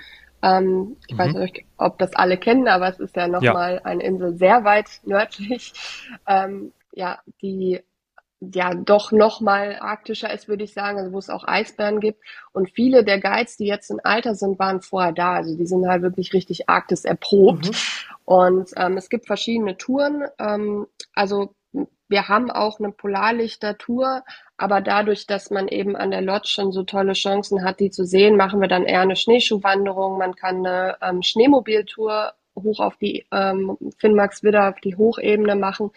Ähm, 0.43 0.97
ich 1.07 1.15
mhm. 1.15 1.19
weiß 1.19 1.35
nicht, 1.35 1.65
ob 1.79 1.99
das 1.99 2.15
alle 2.15 2.37
kennen, 2.37 2.69
aber 2.69 2.89
es 2.89 3.01
ist 3.01 3.17
ja 3.17 3.29
nochmal 3.29 3.77
ja. 3.77 3.85
eine 3.85 4.03
Insel 4.03 4.35
sehr 4.37 4.65
weit 4.65 4.89
nördlich, 5.05 5.73
ähm, 6.27 6.73
ja, 6.93 7.19
die 7.41 7.81
ja 8.41 8.75
doch 8.75 9.13
noch 9.13 9.41
mal 9.41 9.79
arktischer 9.81 10.33
ist, 10.33 10.49
würde 10.49 10.65
ich 10.65 10.73
sagen, 10.73 10.99
also 10.99 11.13
wo 11.13 11.19
es 11.19 11.31
auch 11.31 11.47
Eisbären 11.47 12.01
gibt. 12.01 12.23
Und 12.53 12.71
viele 12.71 13.05
der 13.05 13.21
Guides, 13.21 13.57
die 13.57 13.67
jetzt 13.67 13.91
in 13.91 14.01
Alter 14.01 14.35
sind, 14.35 14.59
waren 14.59 14.81
vorher 14.81 15.13
da. 15.13 15.35
Also 15.35 15.57
die 15.57 15.67
sind 15.67 15.87
halt 15.87 16.03
wirklich 16.03 16.33
richtig 16.33 16.69
Arktis 16.69 17.05
erprobt. 17.05 17.67
Mhm. 17.67 17.75
Und 18.25 18.71
ähm, 18.77 18.97
es 18.97 19.09
gibt 19.09 19.27
verschiedene 19.27 19.77
Touren. 19.77 20.25
Ähm, 20.39 20.87
also 21.15 21.55
wir 22.09 22.29
haben 22.29 22.51
auch 22.51 22.79
eine 22.79 22.91
Polarlichter-Tour, 22.91 24.25
aber 24.57 24.81
dadurch, 24.81 25.27
dass 25.27 25.51
man 25.51 25.69
eben 25.69 25.95
an 25.95 26.11
der 26.11 26.23
Lodge 26.23 26.49
schon 26.49 26.73
so 26.73 26.83
tolle 26.83 27.13
Chancen 27.13 27.65
hat, 27.65 27.81
die 27.81 27.91
zu 27.91 28.05
sehen, 28.05 28.37
machen 28.37 28.61
wir 28.61 28.69
dann 28.69 28.85
eher 28.85 29.03
eine 29.03 29.17
Schneeschuhwanderung. 29.17 30.17
Man 30.17 30.35
kann 30.35 30.65
eine 30.65 30.97
ähm, 31.03 31.23
Schneemobiltour 31.23 32.33
hoch 32.57 32.81
auf 32.81 32.97
die 32.97 33.25
ähm, 33.31 33.77
Finnmarkswidder, 33.99 34.71
auf 34.71 34.81
die 34.81 34.97
Hochebene 34.97 35.55
machen 35.55 35.91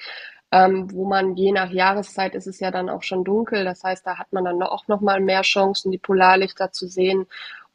ähm, 0.51 0.91
wo 0.91 1.05
man 1.05 1.35
je 1.35 1.51
nach 1.51 1.71
Jahreszeit 1.71 2.35
ist 2.35 2.47
es 2.47 2.59
ja 2.59 2.71
dann 2.71 2.89
auch 2.89 3.03
schon 3.03 3.23
dunkel. 3.23 3.63
Das 3.63 3.83
heißt, 3.83 4.05
da 4.05 4.17
hat 4.17 4.33
man 4.33 4.45
dann 4.45 4.61
auch 4.63 4.87
noch 4.87 5.01
mal 5.01 5.21
mehr 5.21 5.41
Chancen, 5.43 5.91
die 5.91 5.97
Polarlichter 5.97 6.71
zu 6.71 6.87
sehen. 6.87 7.27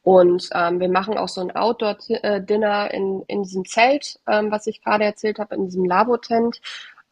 Und 0.02 0.50
ähm, 0.54 0.78
wir 0.78 0.88
machen 0.88 1.18
auch 1.18 1.28
so 1.28 1.40
ein 1.40 1.50
Outdoor-Dinner 1.56 2.94
in, 2.94 3.22
in 3.26 3.42
diesem 3.42 3.64
Zelt, 3.64 4.20
ähm, 4.28 4.52
was 4.52 4.68
ich 4.68 4.82
gerade 4.82 5.04
erzählt 5.04 5.38
habe, 5.40 5.56
in 5.56 5.64
diesem 5.64 5.84
Labotent, 5.84 6.60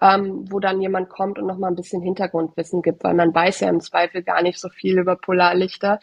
ähm, 0.00 0.44
wo 0.48 0.60
dann 0.60 0.80
jemand 0.80 1.08
kommt 1.08 1.38
und 1.38 1.46
noch 1.46 1.58
mal 1.58 1.68
ein 1.68 1.76
bisschen 1.76 2.02
Hintergrundwissen 2.02 2.82
gibt, 2.82 3.02
weil 3.02 3.14
man 3.14 3.34
weiß 3.34 3.60
ja 3.60 3.68
im 3.68 3.80
Zweifel 3.80 4.22
gar 4.22 4.42
nicht 4.42 4.60
so 4.60 4.68
viel 4.68 4.98
über 4.98 5.16
Polarlichter 5.16 5.98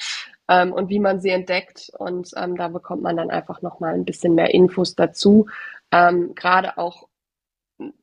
ähm, 0.50 0.74
und 0.74 0.90
wie 0.90 1.00
man 1.00 1.22
sie 1.22 1.30
entdeckt. 1.30 1.92
Und 1.98 2.32
ähm, 2.36 2.58
da 2.58 2.68
bekommt 2.68 3.04
man 3.04 3.16
dann 3.16 3.30
einfach 3.30 3.62
noch 3.62 3.80
mal 3.80 3.94
ein 3.94 4.06
bisschen 4.06 4.36
mehr 4.36 4.54
Infos 4.54 4.96
dazu. 4.96 5.48
Ähm, 5.94 6.34
gerade 6.36 6.78
auch 6.78 7.08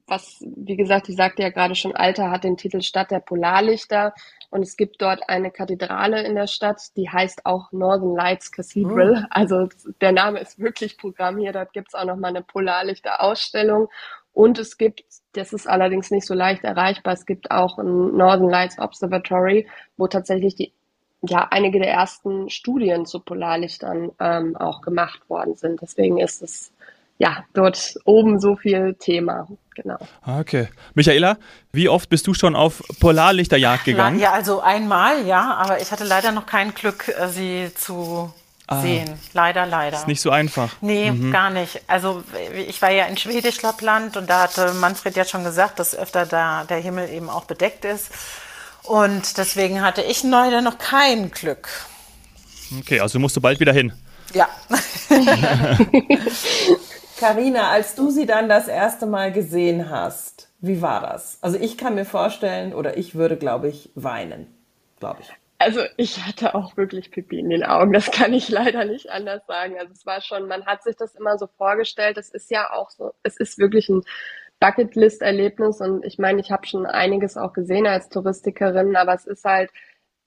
was, 0.06 0.38
wie 0.40 0.76
gesagt, 0.76 1.08
ich 1.08 1.16
sagte 1.16 1.42
ja 1.42 1.50
gerade 1.50 1.74
schon, 1.74 1.94
Alter 1.94 2.30
hat 2.30 2.44
den 2.44 2.56
Titel 2.56 2.80
Stadt 2.80 3.10
der 3.10 3.20
Polarlichter 3.20 4.14
und 4.50 4.62
es 4.62 4.76
gibt 4.76 5.00
dort 5.02 5.28
eine 5.28 5.50
Kathedrale 5.50 6.22
in 6.22 6.34
der 6.34 6.46
Stadt, 6.46 6.80
die 6.96 7.10
heißt 7.10 7.44
auch 7.44 7.72
Northern 7.72 8.14
Lights 8.14 8.50
Cathedral. 8.50 9.24
Oh. 9.24 9.26
Also 9.30 9.68
der 10.00 10.12
Name 10.12 10.40
ist 10.40 10.58
wirklich 10.58 10.96
Programm 10.96 11.38
hier. 11.38 11.52
Dort 11.52 11.72
gibt 11.72 11.88
es 11.88 11.94
auch 11.94 12.04
nochmal 12.04 12.30
eine 12.30 12.42
Polarlichter-Ausstellung 12.42 13.88
und 14.32 14.58
es 14.58 14.78
gibt, 14.78 15.04
das 15.32 15.52
ist 15.52 15.68
allerdings 15.68 16.10
nicht 16.10 16.26
so 16.26 16.32
leicht 16.32 16.62
erreichbar, 16.64 17.12
es 17.14 17.26
gibt 17.26 17.50
auch 17.50 17.76
ein 17.78 18.16
Northern 18.16 18.48
Lights 18.48 18.78
Observatory, 18.78 19.66
wo 19.96 20.06
tatsächlich 20.06 20.54
die 20.54 20.72
ja, 21.22 21.48
einige 21.50 21.80
der 21.80 21.90
ersten 21.90 22.48
Studien 22.48 23.04
zu 23.04 23.18
Polarlichtern 23.18 24.12
ähm, 24.20 24.56
auch 24.56 24.80
gemacht 24.80 25.28
worden 25.28 25.56
sind. 25.56 25.82
Deswegen 25.82 26.18
ist 26.18 26.42
es 26.42 26.72
ja, 27.18 27.44
dort 27.52 27.96
oben 28.04 28.38
so 28.40 28.56
viel 28.56 28.94
Thema. 28.94 29.48
Genau. 29.74 29.98
Okay. 30.24 30.68
Michaela, 30.94 31.36
wie 31.72 31.88
oft 31.88 32.08
bist 32.08 32.26
du 32.26 32.34
schon 32.34 32.56
auf 32.56 32.82
Polarlichterjagd 33.00 33.84
gegangen? 33.84 34.18
Ja, 34.18 34.32
also 34.32 34.60
einmal, 34.60 35.26
ja, 35.26 35.54
aber 35.54 35.80
ich 35.80 35.92
hatte 35.92 36.04
leider 36.04 36.32
noch 36.32 36.46
kein 36.46 36.74
Glück, 36.74 37.08
äh, 37.08 37.28
sie 37.28 37.70
zu 37.74 38.32
ah. 38.66 38.80
sehen. 38.80 39.18
Leider, 39.34 39.66
leider. 39.66 39.98
Ist 39.98 40.08
nicht 40.08 40.20
so 40.20 40.30
einfach. 40.30 40.74
Nee, 40.80 41.10
mhm. 41.10 41.32
gar 41.32 41.50
nicht. 41.50 41.80
Also 41.86 42.22
ich 42.54 42.80
war 42.82 42.90
ja 42.90 43.06
in 43.06 43.16
Schwedisch 43.16 43.62
Lappland 43.62 44.16
und 44.16 44.28
da 44.30 44.42
hatte 44.42 44.74
Manfred 44.74 45.16
ja 45.16 45.24
schon 45.24 45.44
gesagt, 45.44 45.78
dass 45.78 45.96
öfter 45.96 46.26
da 46.26 46.64
der 46.64 46.78
Himmel 46.78 47.10
eben 47.10 47.28
auch 47.28 47.44
bedeckt 47.44 47.84
ist. 47.84 48.10
Und 48.84 49.38
deswegen 49.38 49.82
hatte 49.82 50.02
ich 50.02 50.22
leider 50.22 50.60
noch 50.60 50.78
kein 50.78 51.30
Glück. 51.30 51.68
Okay, 52.80 53.00
also 53.00 53.18
musst 53.18 53.36
du 53.36 53.40
bald 53.40 53.60
wieder 53.60 53.72
hin. 53.72 53.92
Ja. 54.34 54.48
Karina, 57.18 57.70
als 57.70 57.94
du 57.96 58.10
sie 58.10 58.26
dann 58.26 58.48
das 58.48 58.68
erste 58.68 59.06
Mal 59.06 59.32
gesehen 59.32 59.90
hast, 59.90 60.52
wie 60.60 60.80
war 60.80 61.00
das? 61.00 61.38
Also 61.42 61.58
ich 61.58 61.76
kann 61.76 61.94
mir 61.94 62.04
vorstellen, 62.04 62.72
oder 62.72 62.96
ich 62.96 63.14
würde, 63.14 63.36
glaube 63.36 63.68
ich, 63.68 63.90
weinen, 63.94 64.46
glaube 65.00 65.22
ich. 65.22 65.32
Also 65.58 65.80
ich 65.96 66.24
hatte 66.24 66.54
auch 66.54 66.76
wirklich 66.76 67.10
Pipi 67.10 67.40
in 67.40 67.50
den 67.50 67.64
Augen. 67.64 67.92
Das 67.92 68.12
kann 68.12 68.32
ich 68.32 68.48
leider 68.48 68.84
nicht 68.84 69.10
anders 69.10 69.44
sagen. 69.48 69.76
Also 69.78 69.92
es 69.92 70.06
war 70.06 70.20
schon, 70.20 70.46
man 70.46 70.66
hat 70.66 70.84
sich 70.84 70.94
das 70.94 71.16
immer 71.16 71.36
so 71.36 71.48
vorgestellt. 71.48 72.16
Es 72.16 72.30
ist 72.30 72.50
ja 72.52 72.72
auch 72.72 72.90
so, 72.90 73.12
es 73.24 73.36
ist 73.36 73.58
wirklich 73.58 73.88
ein 73.88 74.02
Bucketlist-Erlebnis 74.60 75.80
und 75.80 76.04
ich 76.04 76.18
meine, 76.18 76.40
ich 76.40 76.52
habe 76.52 76.66
schon 76.66 76.86
einiges 76.86 77.36
auch 77.36 77.52
gesehen 77.52 77.86
als 77.86 78.08
Touristikerin, 78.08 78.96
aber 78.96 79.14
es 79.14 79.26
ist 79.26 79.44
halt 79.44 79.70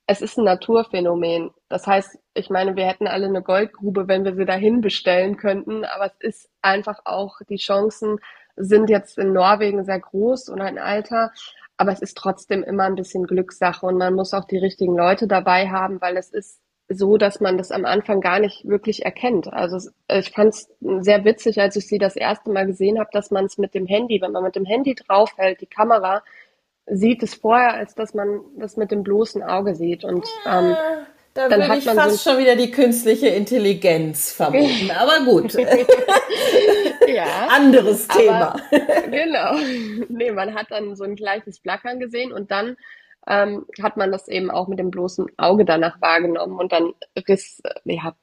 es 0.08 0.22
ist 0.22 0.38
ein 0.38 0.46
Naturphänomen. 0.46 1.52
Das 1.70 1.88
heißt, 1.88 2.18
ich 2.34 2.50
meine, 2.50 2.76
wir 2.76 2.86
hätten 2.86 3.08
alle 3.08 3.28
eine 3.28 3.42
Goldgrube, 3.42 4.08
wenn 4.08 4.26
wir 4.26 4.36
sie 4.36 4.46
dahin 4.46 4.82
bestellen 4.82 5.38
könnten, 5.38 5.86
aber 5.86 6.06
es 6.06 6.16
ist 6.20 6.50
einfach 6.62 7.02
auch, 7.06 7.40
die 7.50 7.58
Chancen 7.58 8.20
sind 8.56 8.90
jetzt 8.90 9.18
in 9.18 9.34
Norwegen 9.34 9.86
sehr 9.86 10.00
groß 10.00 10.50
und 10.50 10.62
ein 10.62 10.78
Alter, 10.78 11.32
aber 11.78 11.92
es 11.92 12.02
ist 12.02 12.18
trotzdem 12.18 12.64
immer 12.64 12.84
ein 12.84 12.96
bisschen 12.96 13.26
Glückssache 13.26 13.86
und 13.86 13.98
man 13.98 14.14
muss 14.14 14.34
auch 14.34 14.46
die 14.46 14.58
richtigen 14.58 14.96
Leute 14.96 15.28
dabei 15.28 15.70
haben, 15.70 16.02
weil 16.02 16.18
es 16.18 16.30
ist 16.30 16.60
so, 16.94 17.18
dass 17.18 17.40
man 17.40 17.58
das 17.58 17.72
am 17.72 17.86
Anfang 17.86 18.22
gar 18.22 18.40
nicht 18.40 18.68
wirklich 18.68 19.06
erkennt. 19.06 19.52
Also 19.52 19.90
ich 20.10 20.32
fand 20.32 20.54
es 20.54 20.70
sehr 21.00 21.24
witzig, 21.24 21.62
als 21.62 21.76
ich 21.76 21.88
sie 21.88 21.98
das 21.98 22.16
erste 22.16 22.52
Mal 22.52 22.68
gesehen 22.68 23.00
habe, 23.00 23.10
dass 23.14 23.32
man 23.32 23.46
es 23.46 23.58
mit 23.58 23.74
dem 23.74 23.88
Handy, 23.88 24.22
wenn 24.22 24.32
man 24.32 24.44
mit 24.44 24.56
dem 24.56 24.66
Handy 24.66 24.96
draufhält, 24.96 25.62
die 25.62 25.68
Kamera, 25.68 26.22
sieht 26.92 27.24
es 27.24 27.36
vorher, 27.36 27.74
als 27.74 27.96
dass 27.96 28.14
man 28.14 28.42
das 28.58 28.76
mit 28.76 28.92
dem 28.92 29.04
bloßen 29.04 29.42
Auge 29.42 29.76
sieht. 29.76 30.04
Und 30.04 30.26
ähm, 30.46 30.76
da 31.34 31.48
dann 31.48 31.62
würde 31.62 31.78
ich 31.78 31.86
fast 31.86 32.24
so 32.24 32.32
schon 32.32 32.40
wieder 32.40 32.58
die 32.58 32.72
künstliche 32.72 33.28
Intelligenz 33.28 34.34
vermuten. 34.34 34.92
Aber 34.98 35.24
gut. 35.24 35.54
ja. 37.08 37.48
Anderes 37.50 38.08
Thema. 38.10 38.56
Aber, 38.56 38.62
genau. 39.10 39.56
Nee, 40.10 40.32
man 40.32 40.54
hat 40.54 40.68
dann 40.70 40.96
so 40.96 41.06
ein 41.06 41.16
gleiches 41.16 41.60
Flackern 41.60 42.00
gesehen 42.00 42.34
und 42.34 42.52
dann 42.52 42.76
ähm, 43.26 43.66
hat 43.82 43.96
man 43.96 44.12
das 44.12 44.28
eben 44.28 44.52
auch 44.52 44.68
mit 44.68 44.80
dem 44.80 44.92
bloßen 44.92 45.28
Auge 45.38 45.64
danach 45.64 46.02
wahrgenommen 46.02 46.60
und 46.60 46.74
dann 46.74 46.92
riss, 47.28 47.62
ja, 47.86 48.16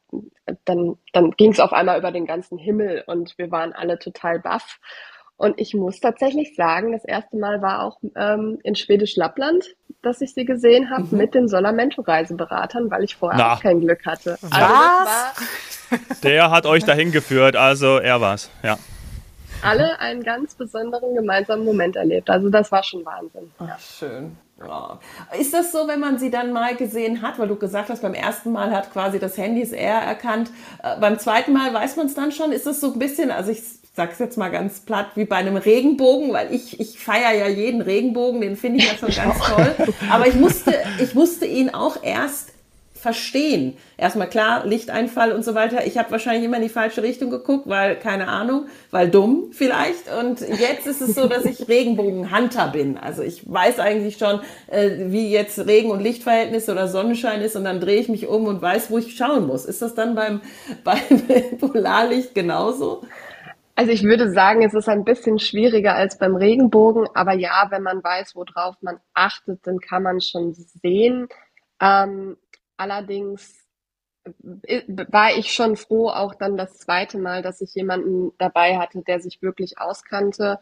dann, 0.66 0.96
dann 1.12 1.30
ging 1.30 1.52
es 1.52 1.60
auf 1.60 1.72
einmal 1.72 1.98
über 1.98 2.10
den 2.10 2.26
ganzen 2.26 2.58
Himmel 2.58 3.04
und 3.06 3.38
wir 3.38 3.50
waren 3.50 3.72
alle 3.72 3.98
total 3.98 4.40
baff. 4.40 4.78
Und 5.38 5.60
ich 5.60 5.72
muss 5.72 6.00
tatsächlich 6.00 6.56
sagen, 6.56 6.90
das 6.90 7.04
erste 7.04 7.36
Mal 7.36 7.62
war 7.62 7.84
auch 7.84 7.98
ähm, 8.16 8.58
in 8.64 8.74
Schwedisch 8.74 9.14
Lappland, 9.14 9.64
dass 10.02 10.20
ich 10.20 10.34
sie 10.34 10.44
gesehen 10.44 10.90
habe 10.90 11.06
mhm. 11.10 11.16
mit 11.16 11.34
den 11.34 11.48
Solamento-Reiseberatern, 11.48 12.90
weil 12.90 13.04
ich 13.04 13.14
vorher 13.14 13.38
Na. 13.38 13.54
auch 13.54 13.62
kein 13.62 13.80
Glück 13.80 14.04
hatte. 14.04 14.36
Was? 14.40 14.52
Also 14.52 15.46
Der 16.24 16.50
hat 16.50 16.66
euch 16.66 16.84
dahin 16.84 17.12
geführt, 17.12 17.54
also 17.54 17.98
er 17.98 18.20
war's, 18.20 18.50
ja. 18.62 18.78
Alle 19.62 19.98
einen 20.00 20.22
ganz 20.22 20.54
besonderen 20.54 21.14
gemeinsamen 21.14 21.64
Moment 21.64 21.96
erlebt. 21.96 22.30
Also 22.30 22.50
das 22.50 22.70
war 22.70 22.82
schon 22.82 23.04
Wahnsinn. 23.04 23.50
Ach, 23.58 23.78
schön. 23.80 24.36
Ja. 24.58 24.98
Ist 25.38 25.54
das 25.54 25.70
so, 25.70 25.86
wenn 25.86 26.00
man 26.00 26.18
sie 26.18 26.30
dann 26.30 26.52
mal 26.52 26.74
gesehen 26.74 27.22
hat, 27.22 27.38
weil 27.38 27.48
du 27.48 27.56
gesagt 27.56 27.90
hast, 27.90 28.02
beim 28.02 28.14
ersten 28.14 28.52
Mal 28.52 28.72
hat 28.72 28.92
quasi 28.92 29.20
das 29.20 29.38
Handy 29.38 29.62
es 29.62 29.72
eher 29.72 30.00
erkannt, 30.00 30.50
äh, 30.82 30.98
beim 31.00 31.18
zweiten 31.18 31.52
Mal 31.52 31.72
weiß 31.72 31.96
man 31.96 32.06
es 32.06 32.14
dann 32.14 32.32
schon? 32.32 32.50
Ist 32.50 32.66
das 32.66 32.80
so 32.80 32.92
ein 32.92 32.98
bisschen, 32.98 33.30
also 33.30 33.52
ich 33.52 33.62
sag's 33.98 34.20
jetzt 34.20 34.38
mal 34.38 34.48
ganz 34.48 34.78
platt, 34.78 35.08
wie 35.16 35.24
bei 35.24 35.36
einem 35.36 35.56
Regenbogen, 35.56 36.32
weil 36.32 36.54
ich, 36.54 36.78
ich 36.78 37.00
feiere 37.00 37.34
ja 37.34 37.48
jeden 37.48 37.82
Regenbogen, 37.82 38.40
den 38.40 38.56
finde 38.56 38.78
ich 38.78 38.86
ja 38.86 38.96
schon 38.96 39.10
ganz 39.10 39.38
toll. 39.40 39.74
Aber 40.08 40.28
ich 40.28 40.36
musste, 40.36 40.72
ich 41.02 41.14
musste 41.14 41.46
ihn 41.46 41.70
auch 41.70 42.00
erst 42.00 42.52
verstehen. 42.94 43.76
Erstmal 43.96 44.28
klar, 44.28 44.64
Lichteinfall 44.64 45.32
und 45.32 45.44
so 45.44 45.56
weiter. 45.56 45.84
Ich 45.84 45.98
habe 45.98 46.12
wahrscheinlich 46.12 46.44
immer 46.44 46.58
in 46.58 46.62
die 46.62 46.68
falsche 46.68 47.02
Richtung 47.02 47.28
geguckt, 47.28 47.68
weil, 47.68 47.96
keine 47.96 48.28
Ahnung, 48.28 48.66
weil 48.92 49.08
dumm 49.08 49.50
vielleicht. 49.50 50.04
Und 50.20 50.40
jetzt 50.40 50.86
ist 50.86 51.00
es 51.00 51.16
so, 51.16 51.26
dass 51.26 51.44
ich 51.44 51.66
Regenbogenhunter 51.66 52.68
bin. 52.68 52.98
Also 52.98 53.22
ich 53.22 53.50
weiß 53.50 53.80
eigentlich 53.80 54.18
schon, 54.18 54.40
äh, 54.68 54.90
wie 55.06 55.28
jetzt 55.28 55.58
Regen- 55.58 55.90
und 55.90 56.00
Lichtverhältnis 56.00 56.68
oder 56.68 56.86
Sonnenschein 56.86 57.40
ist 57.40 57.56
und 57.56 57.64
dann 57.64 57.80
drehe 57.80 58.00
ich 58.00 58.08
mich 58.08 58.28
um 58.28 58.46
und 58.46 58.62
weiß, 58.62 58.92
wo 58.92 58.98
ich 58.98 59.16
schauen 59.16 59.48
muss. 59.48 59.64
Ist 59.64 59.82
das 59.82 59.96
dann 59.96 60.14
beim, 60.14 60.40
beim 60.84 61.58
Polarlicht 61.58 62.36
genauso? 62.36 63.02
Also 63.78 63.92
ich 63.92 64.02
würde 64.02 64.32
sagen, 64.32 64.64
es 64.64 64.74
ist 64.74 64.88
ein 64.88 65.04
bisschen 65.04 65.38
schwieriger 65.38 65.94
als 65.94 66.18
beim 66.18 66.34
Regenbogen, 66.34 67.06
aber 67.14 67.34
ja, 67.34 67.68
wenn 67.70 67.84
man 67.84 68.02
weiß, 68.02 68.34
worauf 68.34 68.74
man 68.82 68.98
achtet, 69.14 69.64
dann 69.68 69.78
kann 69.78 70.02
man 70.02 70.20
schon 70.20 70.52
sehen. 70.52 71.28
Ähm, 71.80 72.36
allerdings 72.76 73.54
äh, 74.64 74.82
war 75.12 75.30
ich 75.36 75.52
schon 75.52 75.76
froh, 75.76 76.08
auch 76.08 76.34
dann 76.34 76.56
das 76.56 76.78
zweite 76.78 77.18
Mal, 77.18 77.40
dass 77.42 77.60
ich 77.60 77.72
jemanden 77.76 78.32
dabei 78.38 78.78
hatte, 78.78 79.02
der 79.06 79.20
sich 79.20 79.42
wirklich 79.42 79.78
auskannte, 79.78 80.58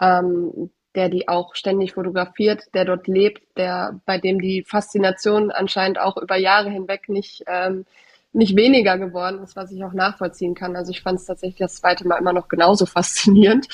ähm, 0.00 0.70
der 0.94 1.08
die 1.08 1.26
auch 1.26 1.56
ständig 1.56 1.94
fotografiert, 1.94 2.72
der 2.72 2.84
dort 2.84 3.08
lebt, 3.08 3.42
der 3.58 4.00
bei 4.06 4.18
dem 4.18 4.40
die 4.40 4.62
Faszination 4.62 5.50
anscheinend 5.50 5.98
auch 5.98 6.16
über 6.16 6.36
Jahre 6.36 6.70
hinweg 6.70 7.08
nicht 7.08 7.42
ähm, 7.48 7.84
nicht 8.32 8.56
weniger 8.56 8.96
geworden 8.98 9.42
ist, 9.42 9.56
was 9.56 9.72
ich 9.72 9.84
auch 9.84 9.92
nachvollziehen 9.92 10.54
kann. 10.54 10.76
Also 10.76 10.92
ich 10.92 11.02
fand 11.02 11.18
es 11.18 11.26
tatsächlich 11.26 11.58
das 11.58 11.76
zweite 11.76 12.06
Mal 12.06 12.18
immer 12.18 12.32
noch 12.32 12.48
genauso 12.48 12.86
faszinierend. 12.86 13.66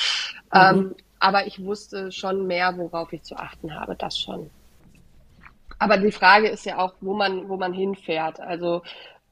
Mhm. 0.53 0.61
Ähm, 0.61 0.95
aber 1.19 1.47
ich 1.47 1.65
wusste 1.65 2.13
schon 2.13 2.47
mehr, 2.47 2.77
worauf 2.77 3.13
ich 3.13 3.23
zu 3.23 3.37
achten 3.37 3.75
habe, 3.75 3.97
das 3.97 4.19
schon. 4.19 4.51
Aber 5.79 5.99
die 5.99 6.13
Frage 6.13 6.49
ist 6.49 6.65
ja 6.65 6.79
auch, 6.79 6.95
wo 7.01 7.15
man, 7.15 7.49
wo 7.49 7.57
man 7.57 7.73
hinfährt. 7.73 8.41
Also 8.41 8.83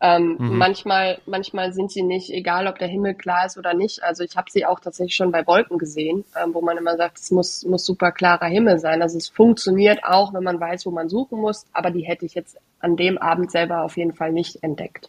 ähm, 0.05 0.37
mhm. 0.39 0.59
Manchmal, 0.59 1.19
manchmal 1.25 1.73
sind 1.73 1.91
sie 1.91 2.03
nicht, 2.03 2.29
egal 2.29 2.67
ob 2.67 2.79
der 2.79 2.89
Himmel 2.89 3.15
klar 3.15 3.47
ist 3.47 3.57
oder 3.57 3.73
nicht. 3.73 4.03
Also 4.03 4.23
ich 4.23 4.37
habe 4.37 4.51
sie 4.51 4.67
auch 4.67 4.79
tatsächlich 4.79 5.17
schon 5.17 5.33
bei 5.33 5.47
Wolken 5.47 5.79
gesehen, 5.79 6.27
ähm, 6.37 6.53
wo 6.53 6.61
man 6.61 6.77
immer 6.77 6.99
sagt, 6.99 7.19
es 7.19 7.31
muss, 7.31 7.65
muss 7.65 7.87
super 7.87 8.13
klarer 8.13 8.45
Himmel 8.45 8.79
sein. 8.79 9.01
Also 9.01 9.17
es 9.17 9.31
funktioniert 9.31 10.05
auch, 10.05 10.35
wenn 10.35 10.43
man 10.43 10.61
weiß, 10.61 10.85
wo 10.85 10.91
man 10.91 11.09
suchen 11.09 11.41
muss, 11.41 11.65
aber 11.73 11.91
die 11.91 12.03
hätte 12.03 12.27
ich 12.27 12.35
jetzt 12.35 12.59
an 12.81 12.97
dem 12.97 13.17
Abend 13.17 13.51
selber 13.51 13.83
auf 13.83 13.97
jeden 13.97 14.13
Fall 14.13 14.31
nicht 14.31 14.63
entdeckt. 14.63 15.09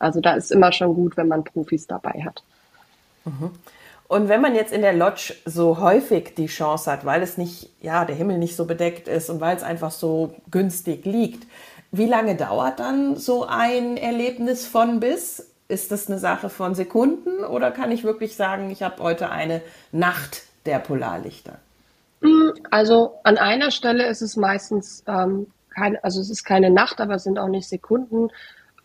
Also 0.00 0.20
da 0.20 0.34
ist 0.34 0.50
immer 0.50 0.72
schon 0.72 0.94
gut, 0.94 1.16
wenn 1.16 1.28
man 1.28 1.44
Profis 1.44 1.86
dabei 1.86 2.24
hat. 2.24 2.42
Mhm. 3.24 3.52
Und 4.08 4.28
wenn 4.28 4.40
man 4.40 4.56
jetzt 4.56 4.72
in 4.72 4.82
der 4.82 4.92
Lodge 4.92 5.34
so 5.44 5.78
häufig 5.78 6.34
die 6.34 6.46
Chance 6.46 6.90
hat, 6.90 7.04
weil 7.04 7.22
es 7.22 7.38
nicht, 7.38 7.70
ja, 7.80 8.04
der 8.04 8.16
Himmel 8.16 8.38
nicht 8.38 8.56
so 8.56 8.64
bedeckt 8.64 9.06
ist 9.06 9.30
und 9.30 9.40
weil 9.40 9.56
es 9.56 9.62
einfach 9.62 9.92
so 9.92 10.34
günstig 10.50 11.04
liegt, 11.04 11.46
wie 11.92 12.06
lange 12.06 12.34
dauert 12.36 12.80
dann 12.80 13.16
so 13.16 13.44
ein 13.46 13.96
Erlebnis 13.96 14.66
von 14.66 14.98
bis? 14.98 15.50
Ist 15.68 15.92
das 15.92 16.08
eine 16.08 16.18
Sache 16.18 16.48
von 16.48 16.74
Sekunden 16.74 17.44
oder 17.44 17.70
kann 17.70 17.92
ich 17.92 18.02
wirklich 18.02 18.34
sagen, 18.34 18.70
ich 18.70 18.82
habe 18.82 19.02
heute 19.02 19.30
eine 19.30 19.62
Nacht 19.92 20.42
der 20.66 20.78
Polarlichter? 20.78 21.58
Mm, 22.20 22.50
also 22.70 23.12
an 23.24 23.38
einer 23.38 23.70
Stelle 23.70 24.06
ist 24.06 24.22
es 24.22 24.36
meistens 24.36 25.04
ähm, 25.06 25.46
keine, 25.70 26.02
also 26.02 26.20
es 26.20 26.30
ist 26.30 26.44
keine 26.44 26.70
Nacht, 26.70 27.00
aber 27.00 27.14
es 27.14 27.24
sind 27.24 27.38
auch 27.38 27.48
nicht 27.48 27.68
Sekunden. 27.68 28.28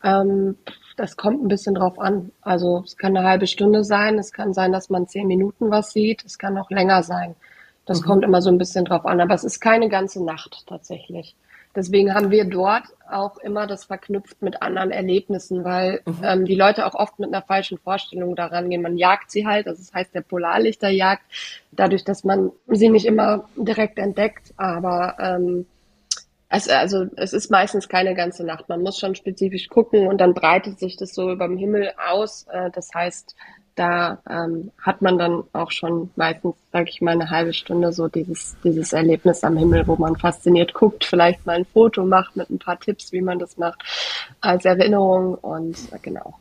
Ähm, 0.04 0.58
das 0.98 1.16
kommt 1.16 1.44
ein 1.44 1.48
bisschen 1.48 1.76
drauf 1.76 2.00
an. 2.00 2.32
Also 2.42 2.84
es 2.86 2.98
kann 2.98 3.16
eine 3.16 3.28
halbe 3.28 3.48
Stunde 3.48 3.84
sein, 3.84 4.18
es 4.18 4.34
kann 4.34 4.54
sein, 4.54 4.72
dass 4.72 4.90
man 4.90 5.08
zehn 5.08 5.28
Minuten 5.28 5.70
was 5.70 5.92
sieht, 5.92 6.26
es 6.26 6.38
kann 6.38 6.58
auch 6.58 6.70
länger 6.72 7.04
sein. 7.04 7.36
Das 7.86 8.02
mhm. 8.02 8.06
kommt 8.06 8.24
immer 8.26 8.42
so 8.42 8.50
ein 8.50 8.58
bisschen 8.58 8.86
drauf 8.86 9.06
an, 9.06 9.22
aber 9.22 9.34
es 9.34 9.44
ist 9.44 9.62
keine 9.62 9.88
ganze 9.88 10.24
Nacht 10.24 10.64
tatsächlich. 10.68 11.36
Deswegen 11.78 12.16
haben 12.16 12.32
wir 12.32 12.44
dort 12.44 12.86
auch 13.08 13.38
immer 13.38 13.68
das 13.68 13.86
verknüpft 13.86 14.42
mit 14.42 14.64
anderen 14.64 14.90
Erlebnissen, 14.90 15.64
weil 15.64 16.02
mhm. 16.06 16.24
ähm, 16.24 16.46
die 16.46 16.56
Leute 16.56 16.88
auch 16.88 16.96
oft 16.96 17.20
mit 17.20 17.32
einer 17.32 17.44
falschen 17.44 17.78
Vorstellung 17.78 18.36
daran 18.36 18.72
gehen. 18.72 18.82
Man 18.82 18.98
jagt 18.98 19.30
sie 19.30 19.46
halt, 19.46 19.68
das 19.68 19.94
heißt 19.94 20.16
der 20.16 20.22
Polarlichterjagd, 20.22 21.22
dadurch, 21.72 22.04
dass 22.04 22.24
man 22.24 22.52
sie 22.66 22.90
nicht 22.90 23.06
immer 23.06 23.48
direkt 23.56 24.00
entdeckt, 24.00 24.56
aber 24.58 25.18
ähm, 25.20 25.68
es, 26.50 26.68
also 26.68 27.06
es 27.16 27.34
ist 27.34 27.52
meistens 27.52 27.88
keine 27.88 28.16
ganze 28.16 28.44
Nacht. 28.44 28.70
Man 28.70 28.82
muss 28.82 28.98
schon 28.98 29.14
spezifisch 29.14 29.70
gucken 29.70 30.08
und 30.08 30.20
dann 30.20 30.34
breitet 30.34 30.80
sich 30.80 30.98
das 30.98 31.14
so 31.14 31.32
über 31.32 31.48
dem 31.48 31.58
Himmel 31.58 31.92
aus. 32.10 32.48
Äh, 32.52 32.72
das 32.72 32.92
heißt, 32.92 33.36
da 33.78 34.18
ähm, 34.30 34.72
hat 34.82 35.02
man 35.02 35.18
dann 35.18 35.44
auch 35.54 35.72
schon 35.72 36.10
meistens, 36.16 36.56
sage 36.72 36.90
ich 36.90 37.00
mal, 37.02 37.12
eine 37.12 37.30
halbe 37.30 37.54
Stunde 37.54 37.94
so 37.94 38.08
dieses, 38.08 38.58
dieses 38.64 38.92
Erlebnis 38.92 39.44
am 39.44 39.56
Himmel, 39.56 39.88
wo 39.88 39.96
man 39.96 40.16
fasziniert 40.16 40.74
guckt, 40.74 41.06
vielleicht 41.06 41.46
mal 41.46 41.58
ein 41.58 41.66
Foto 41.66 42.06
macht 42.06 42.36
mit 42.36 42.50
ein 42.50 42.60
paar 42.60 42.80
Tipps, 42.80 43.12
wie 43.12 43.22
man 43.22 43.40
das 43.40 43.58
macht, 43.58 43.82
als 44.42 44.66
Erinnerung 44.66 45.36
und 45.36 45.78
äh, 45.94 46.00
genau. 46.02 46.34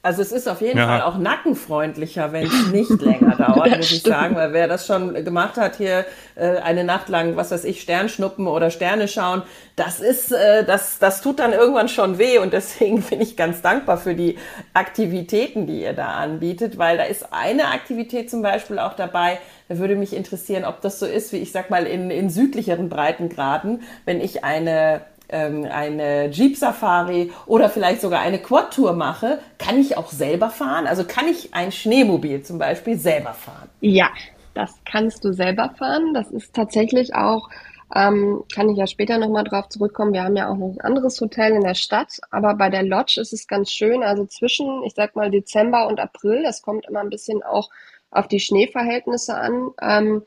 Also 0.00 0.22
es 0.22 0.30
ist 0.30 0.48
auf 0.48 0.60
jeden 0.60 0.78
ja. 0.78 0.86
Fall 0.86 1.02
auch 1.02 1.18
nackenfreundlicher, 1.18 2.32
wenn 2.32 2.46
es 2.46 2.68
nicht 2.68 3.02
länger 3.02 3.34
dauert, 3.38 3.76
muss 3.76 3.90
ich 3.90 4.02
sagen, 4.02 4.36
weil 4.36 4.52
wer 4.52 4.68
das 4.68 4.86
schon 4.86 5.12
gemacht 5.24 5.56
hat, 5.56 5.76
hier 5.76 6.04
äh, 6.36 6.58
eine 6.58 6.84
Nacht 6.84 7.08
lang, 7.08 7.36
was 7.36 7.50
weiß 7.50 7.64
ich, 7.64 7.80
Sternschnuppen 7.80 8.46
oder 8.46 8.70
Sterne 8.70 9.08
schauen, 9.08 9.42
das 9.74 9.98
ist, 9.98 10.30
äh, 10.30 10.64
das, 10.64 11.00
das 11.00 11.20
tut 11.20 11.40
dann 11.40 11.52
irgendwann 11.52 11.88
schon 11.88 12.18
weh 12.18 12.38
und 12.38 12.52
deswegen 12.52 13.02
bin 13.10 13.20
ich 13.20 13.36
ganz 13.36 13.60
dankbar 13.60 13.98
für 13.98 14.14
die 14.14 14.38
Aktivitäten, 14.72 15.66
die 15.66 15.82
ihr 15.82 15.94
da 15.94 16.12
anbietet, 16.12 16.78
weil 16.78 16.96
da 16.96 17.04
ist 17.04 17.32
eine 17.32 17.66
Aktivität 17.66 18.30
zum 18.30 18.40
Beispiel 18.40 18.78
auch 18.78 18.94
dabei, 18.94 19.38
da 19.68 19.78
würde 19.78 19.96
mich 19.96 20.14
interessieren, 20.14 20.64
ob 20.64 20.80
das 20.80 21.00
so 21.00 21.06
ist, 21.06 21.32
wie 21.32 21.38
ich 21.38 21.50
sag 21.50 21.70
mal, 21.70 21.86
in, 21.86 22.10
in 22.10 22.30
südlicheren 22.30 22.88
Breitengraden, 22.88 23.82
wenn 24.04 24.20
ich 24.20 24.44
eine 24.44 25.02
ähm, 25.28 25.66
eine 25.70 26.30
Jeep 26.30 26.56
Safari 26.56 27.32
oder 27.46 27.68
vielleicht 27.68 28.00
sogar 28.00 28.20
eine 28.20 28.38
Quad-Tour 28.38 28.92
mache, 28.92 29.38
kann 29.58 29.78
ich 29.78 29.96
auch 29.96 30.10
selber 30.10 30.50
fahren? 30.50 30.86
Also 30.86 31.04
kann 31.04 31.26
ich 31.28 31.54
ein 31.54 31.72
Schneemobil 31.72 32.42
zum 32.42 32.58
Beispiel 32.58 32.98
selber 32.98 33.34
fahren? 33.34 33.68
Ja, 33.80 34.08
das 34.54 34.74
kannst 34.84 35.24
du 35.24 35.32
selber 35.32 35.70
fahren. 35.78 36.14
Das 36.14 36.30
ist 36.30 36.54
tatsächlich 36.54 37.14
auch 37.14 37.48
ähm, 37.94 38.44
kann 38.54 38.68
ich 38.68 38.76
ja 38.76 38.86
später 38.86 39.18
nochmal 39.18 39.44
drauf 39.44 39.68
zurückkommen. 39.68 40.12
Wir 40.12 40.24
haben 40.24 40.36
ja 40.36 40.50
auch 40.50 40.56
noch 40.56 40.74
ein 40.74 40.80
anderes 40.80 41.20
Hotel 41.20 41.52
in 41.52 41.62
der 41.62 41.74
Stadt, 41.74 42.18
aber 42.30 42.54
bei 42.54 42.68
der 42.68 42.82
Lodge 42.82 43.20
ist 43.20 43.32
es 43.32 43.46
ganz 43.46 43.70
schön. 43.70 44.02
Also 44.02 44.26
zwischen, 44.26 44.82
ich 44.84 44.94
sag 44.94 45.16
mal, 45.16 45.30
Dezember 45.30 45.88
und 45.88 46.00
April, 46.00 46.42
das 46.42 46.62
kommt 46.62 46.86
immer 46.86 47.00
ein 47.00 47.10
bisschen 47.10 47.42
auch 47.42 47.70
auf 48.10 48.28
die 48.28 48.40
Schneeverhältnisse 48.40 49.34
an, 49.34 49.70
ähm, 49.80 50.22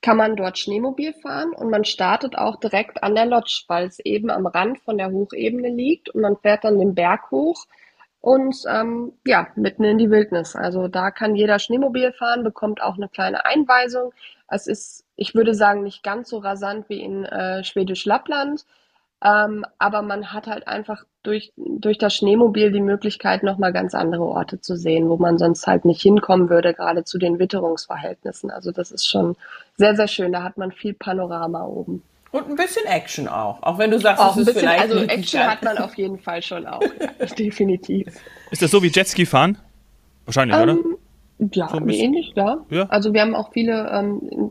kann 0.00 0.16
man 0.16 0.36
dort 0.36 0.58
Schneemobil 0.58 1.12
fahren 1.12 1.52
und 1.52 1.70
man 1.70 1.84
startet 1.84 2.38
auch 2.38 2.56
direkt 2.56 3.02
an 3.02 3.14
der 3.14 3.26
Lodge, 3.26 3.64
weil 3.68 3.86
es 3.86 3.98
eben 4.00 4.30
am 4.30 4.46
Rand 4.46 4.78
von 4.80 4.96
der 4.96 5.10
Hochebene 5.10 5.68
liegt 5.68 6.08
und 6.10 6.20
man 6.20 6.36
fährt 6.36 6.64
dann 6.64 6.78
den 6.78 6.94
Berg 6.94 7.30
hoch 7.30 7.66
und 8.20 8.56
ähm, 8.68 9.12
ja, 9.26 9.48
mitten 9.56 9.84
in 9.84 9.98
die 9.98 10.10
Wildnis. 10.10 10.54
Also 10.56 10.88
da 10.88 11.10
kann 11.10 11.34
jeder 11.34 11.58
Schneemobil 11.58 12.12
fahren, 12.12 12.44
bekommt 12.44 12.82
auch 12.82 12.96
eine 12.96 13.08
kleine 13.08 13.44
Einweisung. 13.44 14.12
Es 14.48 14.66
ist, 14.66 15.04
ich 15.16 15.34
würde 15.34 15.54
sagen, 15.54 15.82
nicht 15.82 16.02
ganz 16.02 16.28
so 16.30 16.38
rasant 16.38 16.88
wie 16.88 17.00
in 17.00 17.24
äh, 17.24 17.64
Schwedisch 17.64 18.04
Lappland, 18.04 18.64
ähm, 19.24 19.64
aber 19.78 20.02
man 20.02 20.32
hat 20.32 20.46
halt 20.46 20.68
einfach 20.68 21.04
durch, 21.22 21.52
durch 21.56 21.98
das 21.98 22.14
Schneemobil 22.14 22.70
die 22.70 22.80
Möglichkeit, 22.80 23.42
nochmal 23.42 23.72
ganz 23.72 23.94
andere 23.94 24.24
Orte 24.24 24.60
zu 24.60 24.76
sehen, 24.76 25.08
wo 25.08 25.16
man 25.16 25.38
sonst 25.38 25.66
halt 25.66 25.84
nicht 25.84 26.00
hinkommen 26.00 26.48
würde, 26.48 26.72
gerade 26.72 27.04
zu 27.04 27.18
den 27.18 27.38
Witterungsverhältnissen. 27.38 28.50
Also 28.50 28.70
das 28.70 28.92
ist 28.92 29.08
schon 29.08 29.36
sehr, 29.76 29.96
sehr 29.96 30.08
schön. 30.08 30.32
Da 30.32 30.42
hat 30.42 30.56
man 30.56 30.70
viel 30.70 30.94
Panorama 30.94 31.64
oben. 31.64 32.02
Und 32.30 32.48
ein 32.48 32.56
bisschen 32.56 32.86
Action 32.86 33.26
auch. 33.26 33.62
Auch 33.62 33.78
wenn 33.78 33.90
du 33.90 33.98
sagst, 33.98 34.22
auch 34.22 34.32
es 34.32 34.38
ist 34.38 34.46
bisschen, 34.46 34.60
vielleicht. 34.60 34.82
Also 34.82 34.98
Action 34.98 35.40
hat 35.40 35.62
man 35.62 35.78
auf 35.78 35.94
jeden 35.96 36.18
Fall 36.18 36.42
schon 36.42 36.66
auch. 36.66 36.82
Ja, 36.82 37.26
definitiv. 37.38 38.06
Ist 38.50 38.62
das 38.62 38.70
so 38.70 38.82
wie 38.82 38.88
Jetski 38.88 39.26
fahren? 39.26 39.58
Wahrscheinlich, 40.26 40.56
ähm, 40.56 40.62
oder? 40.62 40.78
Ja, 41.52 41.68
so 41.68 41.78
ähnlich, 41.86 42.32
ja. 42.34 42.58
ja. 42.68 42.86
Also 42.88 43.12
wir 43.12 43.20
haben 43.20 43.36
auch 43.36 43.52
viele, 43.52 43.88
ähm, 43.92 44.50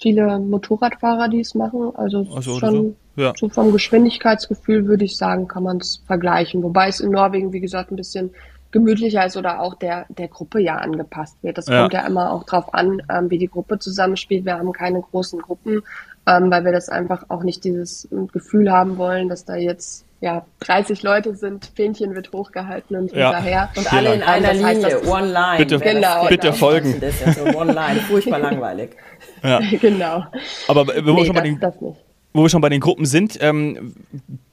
viele 0.00 0.38
Motorradfahrer, 0.38 1.28
die 1.28 1.40
es 1.40 1.54
machen. 1.54 1.90
Also 1.96 2.24
so, 2.40 2.58
schon 2.58 2.74
so. 2.74 2.94
Ja. 3.16 3.32
so 3.36 3.48
vom 3.48 3.72
Geschwindigkeitsgefühl 3.72 4.86
würde 4.86 5.04
ich 5.04 5.16
sagen, 5.16 5.48
kann 5.48 5.64
man 5.64 5.78
es 5.78 6.02
vergleichen. 6.06 6.62
Wobei 6.62 6.88
es 6.88 7.00
in 7.00 7.10
Norwegen, 7.10 7.52
wie 7.52 7.60
gesagt, 7.60 7.90
ein 7.90 7.96
bisschen 7.96 8.30
gemütlicher 8.70 9.26
ist 9.26 9.36
oder 9.36 9.60
auch 9.60 9.74
der, 9.74 10.06
der 10.10 10.28
Gruppe 10.28 10.60
ja 10.60 10.76
angepasst 10.76 11.36
wird. 11.42 11.58
Das 11.58 11.66
ja. 11.66 11.80
kommt 11.80 11.94
ja 11.94 12.06
immer 12.06 12.32
auch 12.32 12.44
drauf 12.44 12.72
an, 12.72 13.02
ähm, 13.10 13.30
wie 13.30 13.38
die 13.38 13.48
Gruppe 13.48 13.78
zusammenspielt. 13.78 14.44
Wir 14.44 14.58
haben 14.58 14.72
keine 14.72 15.00
großen 15.00 15.40
Gruppen, 15.40 15.82
ähm, 16.26 16.50
weil 16.50 16.64
wir 16.64 16.72
das 16.72 16.88
einfach 16.88 17.24
auch 17.28 17.42
nicht 17.42 17.64
dieses 17.64 18.08
Gefühl 18.32 18.70
haben 18.70 18.96
wollen, 18.98 19.28
dass 19.28 19.44
da 19.44 19.56
jetzt 19.56 20.04
ja 20.20 20.46
30 20.60 21.02
Leute 21.02 21.34
sind, 21.34 21.70
Fähnchen 21.74 22.14
wird 22.14 22.32
hochgehalten 22.32 22.96
und 22.96 23.12
ja. 23.12 23.32
hinterher. 23.32 23.70
Und 23.76 23.92
alle 23.92 24.14
in 24.14 24.22
einer 24.22 24.52
das 24.54 24.62
heißt, 24.62 24.82
Linie, 24.82 25.08
one 25.08 25.32
line. 25.32 25.58
Bitte, 25.58 25.78
genau, 25.78 26.26
bitte 26.28 26.52
folgen. 26.52 27.00
Das 27.00 27.20
ist 27.20 27.38
so 27.38 27.44
one 27.44 27.72
line, 27.72 28.00
furchtbar 28.00 28.38
langweilig. 28.38 28.96
Ja. 29.42 29.60
genau. 29.80 30.24
Aber 30.66 30.86
wir 30.86 31.02
nee, 31.02 31.24
schon 31.24 31.34
mal 31.34 31.42
den, 31.42 31.60
das 31.60 31.80
nicht 31.80 31.98
wo 32.32 32.42
wir 32.42 32.48
schon 32.48 32.60
bei 32.60 32.68
den 32.68 32.80
Gruppen 32.80 33.06
sind, 33.06 33.38
ähm, 33.40 33.94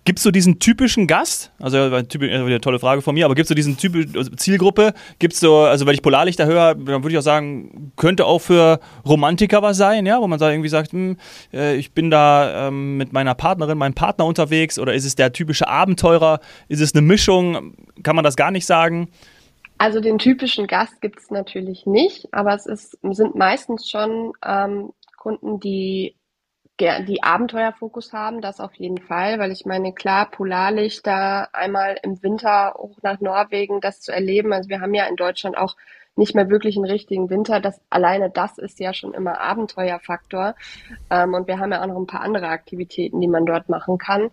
gibt 0.06 0.20
es 0.20 0.24
so 0.24 0.32
diesen 0.32 0.60
typischen 0.60 1.08
Gast? 1.08 1.52
Also 1.60 2.02
typisch, 2.04 2.32
eine 2.32 2.62
tolle 2.62 2.80
Frage 2.80 3.02
von 3.02 3.16
mir, 3.16 3.26
aber 3.26 3.34
gibt 3.34 3.46
es 3.46 3.50
so 3.50 3.56
diesen 3.56 3.76
typischen 3.76 4.16
also 4.16 4.32
Zielgruppe? 4.32 4.94
Gibt 5.20 5.34
es 5.34 5.40
so, 5.40 5.58
also 5.58 5.86
wenn 5.86 5.96
ich 5.96 6.04
Polarlichter 6.04 6.46
höre, 6.46 6.76
dann 6.76 6.88
würde 6.88 7.10
ich 7.10 7.18
auch 7.18 7.24
sagen, 7.24 7.92
könnte 7.96 8.26
auch 8.26 8.40
für 8.40 8.80
Romantiker 9.06 9.62
was 9.64 9.78
sein, 9.78 10.06
ja, 10.06 10.22
wo 10.22 10.28
man 10.28 10.40
da 10.40 10.52
irgendwie 10.52 10.70
sagt, 10.70 10.94
hm, 10.94 11.18
äh, 11.52 11.76
ich 11.76 11.94
bin 11.94 12.12
da 12.12 12.68
ähm, 12.68 12.98
mit 12.98 13.14
meiner 13.14 13.34
Partnerin, 13.34 13.78
meinem 13.78 13.96
Partner 13.96 14.26
unterwegs 14.26 14.78
oder 14.78 14.94
ist 14.94 15.06
es 15.06 15.16
der 15.16 15.34
typische 15.34 15.68
Abenteurer? 15.68 16.40
Ist 16.68 16.82
es 16.82 16.94
eine 16.94 17.02
Mischung? 17.02 17.74
Kann 18.04 18.16
man 18.16 18.24
das 18.24 18.36
gar 18.36 18.52
nicht 18.52 18.68
sagen? 18.68 19.10
Also 19.80 20.00
den 20.00 20.20
typischen 20.20 20.68
Gast 20.68 21.02
gibt 21.02 21.20
es 21.20 21.32
natürlich 21.32 21.86
nicht, 21.86 22.32
aber 22.32 22.54
es 22.54 22.66
ist, 22.66 22.98
sind 23.02 23.36
meistens 23.36 23.90
schon 23.90 24.34
ähm, 24.46 24.92
Kunden, 25.18 25.60
die 25.60 26.16
die 26.80 27.24
Abenteuerfokus 27.24 28.12
haben, 28.12 28.42
das 28.42 28.60
auf 28.60 28.74
jeden 28.76 28.98
Fall, 28.98 29.40
weil 29.40 29.52
ich 29.52 29.66
meine, 29.66 29.94
klar, 29.94 30.30
Polarlichter 30.30 31.48
einmal 31.56 31.98
im 32.04 32.22
Winter 32.22 32.74
hoch 32.78 32.98
nach 33.02 33.22
Norwegen, 33.22 33.80
das 33.80 34.02
zu 34.02 34.12
erleben. 34.12 34.52
Also 34.52 34.70
wir 34.70 34.82
haben 34.82 34.94
ja 34.94 35.06
in 35.06 35.16
Deutschland 35.16 35.58
auch 35.58 35.76
nicht 36.18 36.36
mehr 36.36 36.50
wirklich 36.50 36.76
einen 36.76 36.86
richtigen 36.86 37.30
Winter. 37.30 37.60
Das 37.62 37.80
alleine 37.90 38.30
das 38.30 38.58
ist 38.58 38.80
ja 38.80 38.94
schon 38.94 39.14
immer 39.14 39.40
Abenteuerfaktor. 39.40 40.56
Ähm, 41.10 41.34
und 41.34 41.48
wir 41.48 41.60
haben 41.60 41.72
ja 41.72 41.82
auch 41.82 41.88
noch 41.88 41.98
ein 41.98 42.08
paar 42.08 42.22
andere 42.22 42.48
Aktivitäten, 42.48 43.22
die 43.22 43.28
man 43.28 43.46
dort 43.46 43.70
machen 43.70 43.98
kann. 43.98 44.32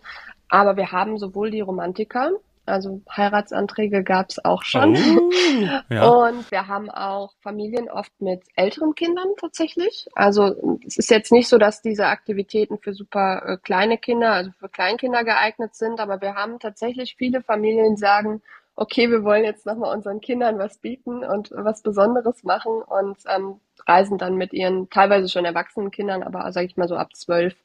Aber 0.49 0.75
wir 0.77 0.91
haben 0.91 1.17
sowohl 1.17 1.49
die 1.49 1.61
Romantiker, 1.61 2.31
also 2.65 3.01
Heiratsanträge 3.09 4.03
gab 4.03 4.29
es 4.29 4.43
auch 4.43 4.63
schon. 4.63 4.95
Oh, 4.95 5.31
ja. 5.89 6.07
Und 6.07 6.49
wir 6.49 6.67
haben 6.67 6.89
auch 6.89 7.33
Familien 7.41 7.89
oft 7.89 8.11
mit 8.19 8.43
älteren 8.55 8.95
Kindern 8.95 9.27
tatsächlich. 9.39 10.07
Also 10.15 10.79
es 10.85 10.97
ist 10.97 11.09
jetzt 11.09 11.31
nicht 11.31 11.49
so, 11.49 11.57
dass 11.57 11.81
diese 11.81 12.07
Aktivitäten 12.07 12.77
für 12.77 12.93
super 12.93 13.43
äh, 13.45 13.57
kleine 13.57 13.97
Kinder, 13.97 14.31
also 14.31 14.51
für 14.59 14.69
Kleinkinder 14.69 15.23
geeignet 15.23 15.75
sind, 15.75 15.99
aber 15.99 16.21
wir 16.21 16.35
haben 16.35 16.59
tatsächlich 16.59 17.15
viele 17.17 17.41
Familien, 17.41 17.95
die 17.95 17.99
sagen, 17.99 18.41
okay, 18.75 19.09
wir 19.09 19.23
wollen 19.23 19.43
jetzt 19.43 19.65
nochmal 19.65 19.95
unseren 19.95 20.21
Kindern 20.21 20.57
was 20.57 20.77
bieten 20.77 21.23
und 21.23 21.51
was 21.51 21.83
Besonderes 21.83 22.43
machen 22.43 22.81
und 22.81 23.17
ähm, 23.27 23.59
reisen 23.87 24.17
dann 24.17 24.35
mit 24.35 24.53
ihren 24.53 24.89
teilweise 24.89 25.29
schon 25.29 25.45
erwachsenen 25.45 25.91
Kindern, 25.91 26.23
aber 26.23 26.51
sage 26.51 26.67
ich 26.67 26.77
mal 26.77 26.87
so 26.87 26.95
ab 26.95 27.15
zwölf 27.15 27.55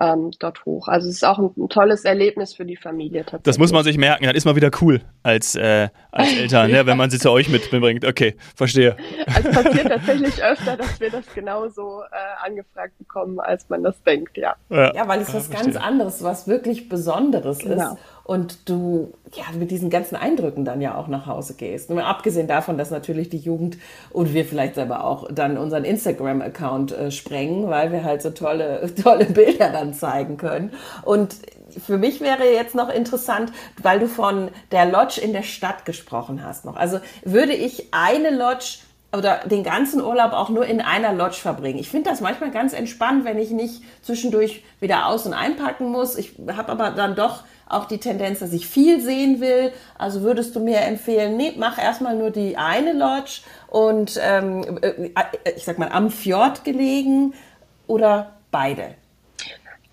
ähm, 0.00 0.32
dort 0.38 0.64
hoch. 0.64 0.88
Also 0.88 1.08
es 1.08 1.16
ist 1.16 1.24
auch 1.24 1.38
ein, 1.38 1.50
ein, 1.56 1.68
tolles 1.68 2.04
Erlebnis 2.04 2.54
für 2.54 2.64
die 2.64 2.76
Familie 2.76 3.20
tatsächlich. 3.20 3.44
Das 3.44 3.58
muss 3.58 3.72
man 3.72 3.84
sich 3.84 3.96
merken, 3.96 4.24
dann 4.24 4.34
ist 4.34 4.44
man 4.44 4.56
wieder 4.56 4.70
cool 4.80 5.02
als, 5.22 5.54
äh, 5.54 5.88
als 6.10 6.32
Eltern, 6.36 6.70
ja. 6.70 6.78
ne, 6.78 6.86
wenn 6.86 6.96
man 6.96 7.10
sie 7.10 7.18
zu 7.18 7.30
euch 7.30 7.48
mitbringt. 7.48 8.04
Okay, 8.04 8.36
verstehe. 8.56 8.96
Also 9.32 9.48
es 9.48 9.62
passiert 9.62 9.88
tatsächlich 9.88 10.42
öfter, 10.42 10.76
dass 10.76 11.00
wir 11.00 11.10
das 11.10 11.24
genauso 11.34 12.02
äh, 12.02 12.46
angefragt 12.46 12.98
bekommen, 12.98 13.38
als 13.38 13.68
man 13.68 13.82
das 13.82 14.02
denkt, 14.02 14.36
ja. 14.36 14.56
Ja, 14.68 14.94
ja 14.94 15.08
weil 15.08 15.20
es 15.20 15.28
ja, 15.28 15.34
was 15.34 15.46
verstehe. 15.46 15.72
ganz 15.72 15.84
anderes, 15.84 16.22
was 16.24 16.48
wirklich 16.48 16.88
Besonderes 16.88 17.58
genau. 17.58 17.92
ist 17.92 17.98
und 18.24 18.68
du 18.68 19.12
ja 19.34 19.44
mit 19.56 19.70
diesen 19.70 19.90
ganzen 19.90 20.16
Eindrücken 20.16 20.64
dann 20.64 20.80
ja 20.80 20.96
auch 20.96 21.08
nach 21.08 21.26
Hause 21.26 21.54
gehst. 21.54 21.90
Nur 21.90 22.04
abgesehen 22.04 22.48
davon, 22.48 22.78
dass 22.78 22.90
natürlich 22.90 23.28
die 23.28 23.38
Jugend 23.38 23.76
und 24.10 24.32
wir 24.32 24.44
vielleicht 24.46 24.76
selber 24.76 25.04
auch 25.04 25.30
dann 25.30 25.58
unseren 25.58 25.84
Instagram-Account 25.84 26.92
äh, 26.92 27.10
sprengen, 27.10 27.68
weil 27.68 27.92
wir 27.92 28.02
halt 28.02 28.22
so 28.22 28.30
tolle, 28.30 28.90
tolle 29.02 29.26
Bilder 29.26 29.70
dann 29.70 29.92
zeigen 29.92 30.38
können. 30.38 30.72
Und 31.02 31.36
für 31.78 31.98
mich 31.98 32.20
wäre 32.20 32.44
jetzt 32.50 32.74
noch 32.74 32.88
interessant, 32.88 33.52
weil 33.82 33.98
du 33.98 34.08
von 34.08 34.48
der 34.72 34.86
Lodge 34.86 35.20
in 35.20 35.32
der 35.32 35.42
Stadt 35.42 35.84
gesprochen 35.84 36.42
hast 36.44 36.64
noch. 36.64 36.76
Also 36.76 37.00
würde 37.24 37.52
ich 37.52 37.88
eine 37.92 38.30
Lodge 38.30 38.78
oder 39.14 39.40
den 39.46 39.62
ganzen 39.62 40.02
Urlaub 40.02 40.32
auch 40.32 40.48
nur 40.48 40.66
in 40.66 40.80
einer 40.80 41.12
Lodge 41.12 41.36
verbringen. 41.36 41.78
Ich 41.78 41.88
finde 41.88 42.10
das 42.10 42.20
manchmal 42.20 42.50
ganz 42.50 42.72
entspannt, 42.72 43.24
wenn 43.24 43.38
ich 43.38 43.50
nicht 43.50 43.82
zwischendurch 44.02 44.64
wieder 44.80 45.06
aus- 45.06 45.26
und 45.26 45.34
einpacken 45.34 45.90
muss. 45.90 46.16
Ich 46.16 46.34
habe 46.48 46.72
aber 46.72 46.90
dann 46.90 47.14
doch 47.14 47.44
auch 47.68 47.86
die 47.86 47.98
Tendenz, 47.98 48.40
dass 48.40 48.52
ich 48.52 48.66
viel 48.66 49.00
sehen 49.00 49.40
will. 49.40 49.72
Also 49.98 50.22
würdest 50.22 50.54
du 50.54 50.60
mir 50.60 50.80
empfehlen, 50.80 51.36
nee, 51.36 51.54
mach 51.56 51.78
erstmal 51.78 52.16
nur 52.16 52.30
die 52.30 52.56
eine 52.56 52.92
Lodge 52.92 53.40
und 53.68 54.18
ähm, 54.22 54.78
äh, 54.82 55.10
ich 55.56 55.64
sag 55.64 55.78
mal 55.78 55.88
am 55.90 56.10
Fjord 56.10 56.64
gelegen 56.64 57.34
oder 57.86 58.34
beide? 58.50 58.94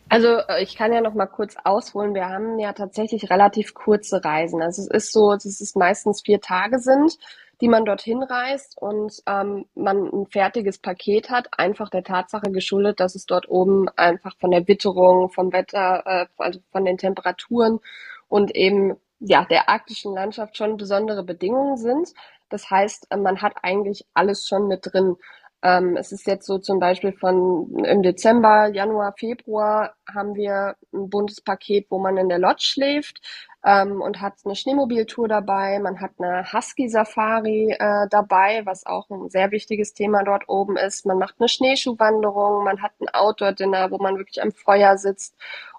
Also 0.10 0.40
äh, 0.50 0.62
ich 0.62 0.76
kann 0.76 0.92
ja 0.92 1.00
noch 1.00 1.14
mal 1.14 1.26
kurz 1.26 1.56
ausholen. 1.64 2.14
Wir 2.14 2.28
haben 2.28 2.60
ja 2.60 2.74
tatsächlich 2.74 3.30
relativ 3.30 3.74
kurze 3.74 4.24
Reisen. 4.24 4.62
Also 4.62 4.82
es 4.82 4.88
ist 4.90 5.14
so, 5.14 5.32
dass 5.32 5.46
es 5.46 5.76
meistens 5.76 6.22
vier 6.22 6.42
Tage 6.42 6.80
sind 6.80 7.18
die 7.62 7.68
man 7.68 7.86
dorthin 7.86 8.24
reist 8.24 8.78
und 8.78 9.22
ähm, 9.28 9.66
man 9.76 10.08
ein 10.12 10.26
fertiges 10.26 10.80
Paket 10.80 11.30
hat, 11.30 11.48
einfach 11.58 11.90
der 11.90 12.04
Tatsache 12.04 12.52
geschuldet, 12.52 13.00
dass 13.00 13.16
es 13.16 13.28
dort 13.28 13.48
oben 13.50 13.88
einfach 13.96 14.36
von 14.40 14.52
der 14.52 14.68
Witterung, 14.68 15.30
vom 15.30 15.54
Wetter, 15.54 16.04
äh, 16.06 16.26
also 16.38 16.60
von 16.72 16.86
den 16.86 16.98
Temperaturen 16.98 17.80
und 18.28 18.56
eben 18.56 18.98
ja 19.20 19.46
der 19.46 19.70
arktischen 19.70 20.16
Landschaft 20.16 20.58
schon 20.58 20.78
besondere 20.78 21.24
Bedingungen 21.24 21.78
sind. 21.78 22.10
Das 22.50 22.70
heißt, 22.70 23.08
äh, 23.12 23.18
man 23.18 23.42
hat 23.42 23.54
eigentlich 23.62 24.06
alles 24.16 24.48
schon 24.48 24.68
mit 24.68 24.82
drin. 24.92 25.16
Ähm, 25.64 25.96
es 25.96 26.12
ist 26.12 26.26
jetzt 26.26 26.48
so 26.48 26.58
zum 26.58 26.80
Beispiel 26.80 27.14
von 27.14 27.84
im 27.86 28.02
Dezember, 28.02 28.68
Januar, 28.68 29.14
Februar 29.18 29.94
haben 30.12 30.36
wir 30.36 30.76
ein 30.94 31.10
buntes 31.10 31.42
Paket, 31.42 31.88
wo 31.90 32.00
man 32.00 32.18
in 32.18 32.30
der 32.30 32.40
Lodge 32.40 32.64
schläft 32.64 33.22
ähm, 33.64 34.02
und 34.02 34.22
hat 34.22 34.34
eine 34.44 34.56
Schneemobiltour 34.56 35.28
dabei. 35.28 35.80
Man 35.80 36.02
hat 36.02 36.12
eine 36.18 36.52
Husky-Safari 36.52 37.76
äh, 37.80 38.08
dabei, 38.10 38.66
was 38.66 38.86
auch 38.86 39.10
ein 39.10 39.30
sehr 39.30 39.52
wichtiges 39.52 39.94
Thema 39.94 40.24
dort 40.24 40.50
oben 40.50 40.78
ist. 40.78 41.06
Man 41.06 41.20
macht 41.20 41.36
eine 41.40 41.48
Schneeschuhwanderung, 41.48 42.64
man 42.64 42.82
hat 42.82 42.94
ein 43.00 43.10
Outdoor-Dinner, 43.10 43.92
wo 43.92 43.98
man 43.98 44.18
wirklich 44.18 44.42
am 44.42 44.52
Feuer 44.52 44.98
sitzt 44.98 45.36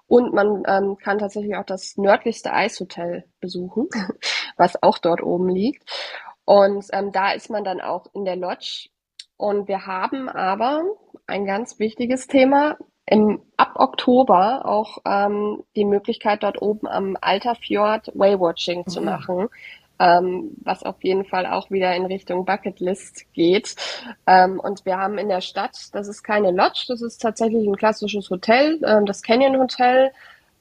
und 0.07 0.33
man 0.33 0.63
ähm, 0.67 0.97
kann 0.97 1.19
tatsächlich 1.19 1.55
auch 1.55 1.65
das 1.65 1.97
nördlichste 1.97 2.53
Eishotel 2.53 3.25
besuchen, 3.39 3.89
was 4.57 4.81
auch 4.81 4.97
dort 4.97 5.21
oben 5.21 5.49
liegt. 5.49 5.89
Und 6.45 6.85
ähm, 6.91 7.11
da 7.11 7.31
ist 7.31 7.49
man 7.49 7.63
dann 7.63 7.81
auch 7.81 8.07
in 8.13 8.25
der 8.25 8.35
Lodge 8.35 8.89
und 9.43 9.67
wir 9.67 9.85
haben 9.85 10.29
aber 10.29 10.83
ein 11.27 11.45
ganz 11.45 11.77
wichtiges 11.77 12.27
Thema 12.27 12.77
im, 13.05 13.41
ab 13.57 13.73
Oktober 13.75 14.65
auch 14.65 14.99
ähm, 15.05 15.65
die 15.75 15.83
Möglichkeit, 15.83 16.43
dort 16.43 16.61
oben 16.61 16.87
am 16.87 17.17
Alterfjord 17.19 18.13
Waywatching 18.13 18.83
mhm. 18.85 18.87
zu 18.87 19.01
machen. 19.01 19.49
Ähm, 19.99 20.51
was 20.63 20.83
auf 20.83 21.03
jeden 21.03 21.25
Fall 21.25 21.45
auch 21.45 21.71
wieder 21.71 21.93
in 21.93 22.05
Richtung 22.05 22.45
Bucketlist 22.45 23.33
geht. 23.33 23.75
Ähm, 24.25 24.61
und 24.61 24.85
wir 24.85 24.97
haben 24.97 25.17
in 25.17 25.27
der 25.27 25.41
Stadt, 25.41 25.77
das 25.91 26.07
ist 26.07 26.23
keine 26.23 26.51
Lodge, 26.51 26.85
das 26.87 27.01
ist 27.01 27.21
tatsächlich 27.21 27.67
ein 27.67 27.75
klassisches 27.75 28.29
Hotel, 28.29 28.79
ähm, 28.85 29.05
das 29.05 29.23
Canyon 29.23 29.59
Hotel. 29.59 30.13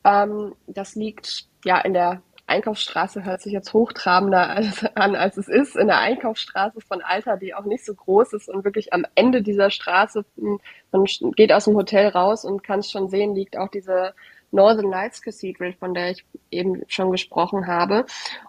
Ähm, 0.02 0.56
das 0.66 0.96
liegt 0.96 1.46
ja 1.64 1.78
in 1.78 1.94
der 1.94 2.20
Einkaufsstraße 2.46 3.24
hört 3.24 3.40
sich 3.40 3.52
jetzt 3.52 3.72
hochtrabender 3.72 4.62
an, 4.94 5.14
als 5.14 5.36
es 5.36 5.48
ist. 5.48 5.76
In 5.76 5.86
der 5.86 5.98
Einkaufsstraße 5.98 6.80
von 6.80 7.02
Alter, 7.02 7.36
die 7.36 7.54
auch 7.54 7.64
nicht 7.64 7.84
so 7.84 7.94
groß 7.94 8.32
ist 8.34 8.48
und 8.48 8.64
wirklich 8.64 8.92
am 8.92 9.06
Ende 9.14 9.42
dieser 9.42 9.70
Straße, 9.70 10.24
hm, 10.36 10.60
man 10.90 11.04
geht 11.36 11.52
aus 11.52 11.64
dem 11.64 11.76
Hotel 11.76 12.08
raus 12.08 12.44
und 12.44 12.62
kann 12.62 12.80
es 12.80 12.90
schon 12.90 13.08
sehen, 13.08 13.34
liegt 13.34 13.56
auch 13.56 13.68
diese 13.68 14.14
Northern 14.50 14.90
Lights 14.90 15.22
Cathedral, 15.22 15.72
von 15.72 15.94
der 15.94 16.10
ich 16.10 16.24
eben 16.50 16.82
schon 16.86 17.10
gesprochen 17.10 17.66
habe. 17.66 18.04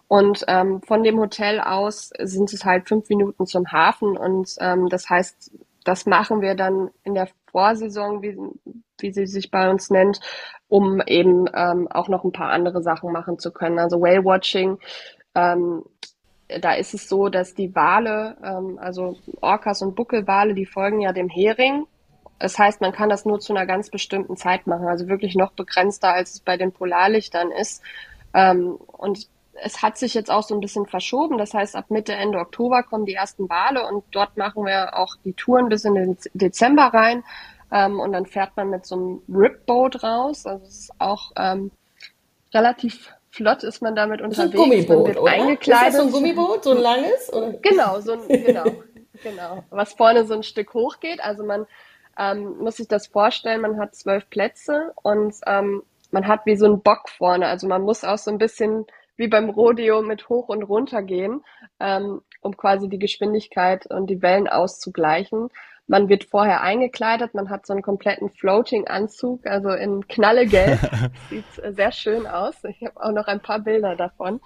Und 0.07 0.43
ähm, 0.47 0.81
von 0.81 1.03
dem 1.03 1.19
Hotel 1.19 1.61
aus 1.61 2.11
sind 2.19 2.51
es 2.51 2.65
halt 2.65 2.87
fünf 2.87 3.09
Minuten 3.09 3.45
zum 3.45 3.71
Hafen 3.71 4.17
und 4.17 4.55
ähm, 4.59 4.89
das 4.89 5.09
heißt, 5.09 5.51
das 5.85 6.05
machen 6.05 6.41
wir 6.41 6.55
dann 6.55 6.91
in 7.03 7.13
der 7.13 7.27
Vorsaison, 7.53 8.21
wie, 8.21 8.37
wie 8.99 9.13
sie 9.13 9.27
sich 9.27 9.49
bei 9.49 9.69
uns 9.69 9.89
nennt, 9.89 10.19
um 10.67 11.01
eben 11.07 11.45
ähm, 11.53 11.87
auch 11.89 12.09
noch 12.09 12.25
ein 12.25 12.33
paar 12.33 12.49
andere 12.49 12.83
Sachen 12.83 13.13
machen 13.13 13.39
zu 13.39 13.53
können. 13.53 13.79
Also 13.79 14.01
Whale 14.01 14.25
Watching, 14.25 14.79
ähm, 15.35 15.83
da 16.59 16.73
ist 16.73 16.93
es 16.93 17.07
so, 17.07 17.29
dass 17.29 17.55
die 17.55 17.73
Wale, 17.73 18.35
ähm, 18.43 18.77
also 18.79 19.17
Orcas 19.39 19.81
und 19.81 19.95
Buckelwale, 19.95 20.53
die 20.53 20.65
folgen 20.65 20.99
ja 20.99 21.13
dem 21.13 21.29
Hering. 21.29 21.85
Das 22.39 22.59
heißt, 22.59 22.81
man 22.81 22.91
kann 22.91 23.09
das 23.09 23.23
nur 23.23 23.39
zu 23.39 23.53
einer 23.53 23.65
ganz 23.65 23.89
bestimmten 23.89 24.35
Zeit 24.35 24.67
machen, 24.67 24.87
also 24.87 25.07
wirklich 25.07 25.35
noch 25.35 25.53
begrenzter, 25.53 26.13
als 26.13 26.33
es 26.33 26.39
bei 26.41 26.57
den 26.57 26.73
Polarlichtern 26.73 27.51
ist. 27.51 27.81
Ähm, 28.33 28.75
und 28.87 29.29
es 29.61 29.81
hat 29.81 29.97
sich 29.97 30.13
jetzt 30.13 30.31
auch 30.31 30.43
so 30.43 30.53
ein 30.55 30.59
bisschen 30.59 30.85
verschoben. 30.85 31.37
Das 31.37 31.53
heißt, 31.53 31.75
ab 31.75 31.85
Mitte, 31.89 32.13
Ende 32.13 32.39
Oktober 32.39 32.83
kommen 32.83 33.05
die 33.05 33.13
ersten 33.13 33.49
Wale 33.49 33.87
und 33.87 34.03
dort 34.11 34.37
machen 34.37 34.65
wir 34.65 34.97
auch 34.97 35.15
die 35.23 35.33
Touren 35.33 35.69
bis 35.69 35.85
in 35.85 35.95
den 35.95 36.17
Dezember 36.33 36.85
rein. 36.93 37.23
Ähm, 37.71 37.99
und 37.99 38.13
dann 38.13 38.25
fährt 38.25 38.55
man 38.55 38.69
mit 38.69 38.85
so 38.85 38.95
einem 38.95 39.21
Ripboat 39.29 40.03
raus. 40.03 40.45
Also 40.45 40.65
es 40.65 40.79
ist 40.79 40.91
auch 40.99 41.31
ähm, 41.37 41.71
relativ 42.53 43.13
flott 43.33 43.63
ist 43.63 43.81
man 43.81 43.95
damit 43.95 44.21
unterwegs. 44.21 44.55
So 44.55 44.63
ein 44.63 44.69
Gummiboot, 44.69 45.17
oder? 45.17 45.31
Eingekleidet. 45.31 45.87
Ist 45.87 45.95
das 45.95 45.95
so 45.95 46.01
ein 46.03 46.11
Gummiboot, 46.11 46.63
so 46.63 46.71
ein 46.71 46.77
langes? 46.77 47.33
Oder? 47.33 47.53
Genau, 47.53 47.99
so 47.99 48.13
ein, 48.13 48.27
genau, 48.27 48.63
genau. 49.23 49.63
Was 49.71 49.93
vorne 49.93 50.25
so 50.25 50.35
ein 50.35 50.43
Stück 50.43 50.73
hoch 50.75 50.99
geht. 50.99 51.19
Also 51.23 51.43
man 51.43 51.65
ähm, 52.17 52.57
muss 52.59 52.77
sich 52.77 52.87
das 52.87 53.07
vorstellen, 53.07 53.61
man 53.61 53.79
hat 53.79 53.95
zwölf 53.95 54.29
Plätze 54.29 54.93
und 55.01 55.33
ähm, 55.47 55.81
man 56.11 56.27
hat 56.27 56.45
wie 56.45 56.55
so 56.55 56.67
ein 56.67 56.81
Bock 56.81 57.09
vorne. 57.09 57.47
Also 57.47 57.67
man 57.67 57.81
muss 57.81 58.03
auch 58.03 58.19
so 58.19 58.29
ein 58.29 58.37
bisschen 58.37 58.85
wie 59.17 59.27
beim 59.27 59.49
Rodeo 59.49 60.01
mit 60.01 60.29
hoch 60.29 60.49
und 60.49 60.63
runter 60.63 61.01
gehen, 61.01 61.43
ähm, 61.79 62.21
um 62.41 62.57
quasi 62.57 62.89
die 62.89 62.99
Geschwindigkeit 62.99 63.85
und 63.87 64.07
die 64.09 64.21
Wellen 64.21 64.47
auszugleichen. 64.47 65.49
Man 65.85 66.07
wird 66.07 66.23
vorher 66.23 66.61
eingekleidet, 66.61 67.33
man 67.33 67.49
hat 67.49 67.65
so 67.65 67.73
einen 67.73 67.81
kompletten 67.81 68.29
Floating-Anzug, 68.29 69.45
also 69.45 69.69
in 69.69 70.07
Knallegelb. 70.07 70.79
Sieht 71.29 71.45
sehr 71.75 71.91
schön 71.91 72.25
aus. 72.25 72.55
Ich 72.63 72.81
habe 72.85 73.03
auch 73.03 73.11
noch 73.11 73.27
ein 73.27 73.41
paar 73.41 73.59
Bilder 73.59 73.95
davon 73.97 74.39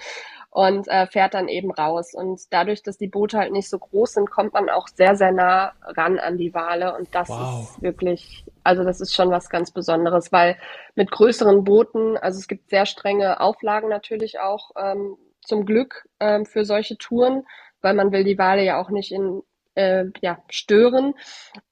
und 0.50 0.88
äh, 0.88 1.06
fährt 1.06 1.36
dann 1.36 1.48
eben 1.48 1.72
raus. 1.72 2.16
Und 2.16 2.42
dadurch, 2.52 2.82
dass 2.82 2.98
die 2.98 3.08
Boote 3.08 3.38
halt 3.38 3.52
nicht 3.52 3.70
so 3.70 3.78
groß 3.78 4.14
sind, 4.14 4.32
kommt 4.32 4.54
man 4.54 4.70
auch 4.70 4.88
sehr, 4.88 5.16
sehr 5.16 5.32
nah 5.32 5.74
ran 5.84 6.18
an 6.18 6.38
die 6.38 6.56
Wale. 6.56 6.98
Und 6.98 7.14
das 7.14 7.30
wow. 7.30 7.62
ist 7.62 7.82
wirklich, 7.84 8.44
also 8.68 8.84
das 8.84 9.00
ist 9.00 9.16
schon 9.16 9.32
was 9.32 9.50
ganz 9.50 9.72
Besonderes, 9.72 10.34
weil 10.34 10.58
mit 10.96 11.10
größeren 11.10 11.64
Booten, 11.64 12.18
also 12.18 12.38
es 12.38 12.50
gibt 12.50 12.70
sehr 12.70 12.86
strenge 12.86 13.40
Auflagen 13.40 13.88
natürlich 13.88 14.40
auch 14.40 14.72
ähm, 14.76 15.16
zum 15.42 15.66
Glück 15.66 16.06
ähm, 16.20 16.46
für 16.46 16.66
solche 16.66 16.98
Touren, 16.98 17.46
weil 17.82 17.94
man 17.94 18.12
will 18.12 18.26
die 18.26 18.38
Wale 18.38 18.64
ja 18.66 18.82
auch 18.82 18.90
nicht 18.90 19.14
in 19.14 19.42
äh, 19.76 20.06
ja, 20.22 20.40
stören. 20.50 21.14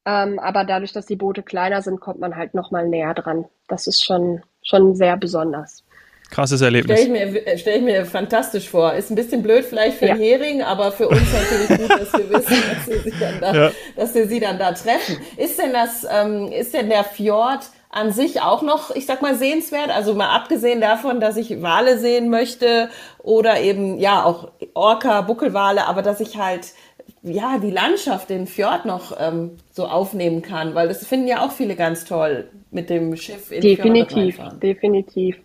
Ähm, 0.05 0.39
aber 0.39 0.63
dadurch, 0.63 0.93
dass 0.93 1.05
die 1.05 1.17
Boote 1.17 1.43
kleiner 1.43 1.81
sind, 1.81 1.99
kommt 1.99 2.19
man 2.19 2.37
halt 2.37 2.53
noch 2.53 2.71
mal 2.71 2.87
näher 2.87 3.13
dran. 3.13 3.45
Das 3.67 3.87
ist 3.87 4.01
schon, 4.01 4.43
schon 4.63 4.95
sehr 4.95 5.17
besonders. 5.17 5.83
Krasses 6.29 6.61
Erlebnis. 6.61 6.99
Stelle 6.99 7.25
ich, 7.25 7.31
mir, 7.31 7.57
stell 7.57 7.77
ich 7.77 7.83
mir 7.83 8.05
fantastisch 8.05 8.69
vor. 8.69 8.93
Ist 8.93 9.09
ein 9.09 9.15
bisschen 9.15 9.43
blöd 9.43 9.65
vielleicht 9.65 9.97
für 9.97 10.07
ja. 10.07 10.15
Hering, 10.15 10.61
aber 10.61 10.91
für 10.91 11.07
uns 11.07 11.21
natürlich 11.33 11.81
gut, 11.81 11.99
dass 11.99 12.13
wir 12.13 12.29
wissen, 12.29 12.63
dass 12.75 12.87
wir, 12.87 12.99
sie 13.01 13.19
dann 13.19 13.41
da, 13.41 13.53
ja. 13.53 13.71
dass 13.95 14.15
wir 14.15 14.27
sie 14.27 14.39
dann 14.39 14.59
da 14.59 14.71
treffen. 14.71 15.17
Ist 15.37 15.59
denn 15.59 15.73
das, 15.73 16.05
ähm, 16.11 16.51
ist 16.51 16.73
denn 16.73 16.89
der 16.89 17.03
Fjord 17.03 17.61
an 17.89 18.11
sich 18.11 18.41
auch 18.41 18.61
noch, 18.61 18.93
ich 18.93 19.05
sag 19.05 19.21
mal, 19.21 19.35
sehenswert? 19.35 19.89
Also 19.89 20.13
mal 20.13 20.35
abgesehen 20.35 20.81
davon, 20.81 21.19
dass 21.19 21.37
ich 21.37 21.61
Wale 21.61 21.97
sehen 21.97 22.29
möchte 22.29 22.89
oder 23.23 23.61
eben, 23.61 23.99
ja, 23.99 24.23
auch 24.23 24.49
Orca, 24.73 25.21
Buckelwale, 25.21 25.87
aber 25.87 26.01
dass 26.01 26.19
ich 26.19 26.37
halt 26.37 26.73
ja, 27.21 27.57
die 27.57 27.71
Landschaft, 27.71 28.29
den 28.29 28.47
Fjord 28.47 28.85
noch 28.85 29.15
ähm, 29.19 29.57
so 29.71 29.85
aufnehmen 29.85 30.41
kann, 30.41 30.75
weil 30.75 30.87
das 30.87 31.05
finden 31.05 31.27
ja 31.27 31.43
auch 31.43 31.51
viele 31.51 31.75
ganz 31.75 32.05
toll 32.05 32.49
mit 32.71 32.89
dem 32.89 33.15
Schiff 33.15 33.51
in 33.51 33.61
Definitiv, 33.61 34.39
definitiv. 34.61 35.37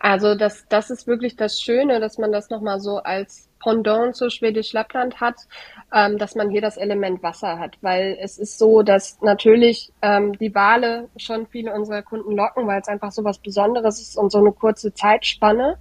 Also 0.00 0.34
das, 0.34 0.66
das 0.68 0.90
ist 0.90 1.06
wirklich 1.06 1.36
das 1.36 1.60
Schöne, 1.60 2.00
dass 2.00 2.18
man 2.18 2.32
das 2.32 2.50
nochmal 2.50 2.80
so 2.80 2.98
als 2.98 3.48
Pendant 3.60 4.14
zu 4.14 4.30
Schwedisch 4.30 4.72
Lappland 4.72 5.20
hat, 5.20 5.36
ähm, 5.92 6.18
dass 6.18 6.34
man 6.34 6.50
hier 6.50 6.60
das 6.60 6.76
Element 6.76 7.22
Wasser 7.22 7.58
hat, 7.58 7.78
weil 7.80 8.16
es 8.20 8.38
ist 8.38 8.58
so, 8.58 8.82
dass 8.82 9.20
natürlich 9.22 9.92
ähm, 10.02 10.36
die 10.38 10.54
Wale 10.54 11.08
schon 11.16 11.46
viele 11.46 11.72
unserer 11.72 12.02
Kunden 12.02 12.36
locken, 12.36 12.66
weil 12.66 12.80
es 12.80 12.88
einfach 12.88 13.10
so 13.10 13.24
was 13.24 13.38
Besonderes 13.38 14.00
ist 14.00 14.16
und 14.16 14.30
so 14.30 14.38
eine 14.38 14.52
kurze 14.52 14.92
Zeitspanne. 14.92 15.78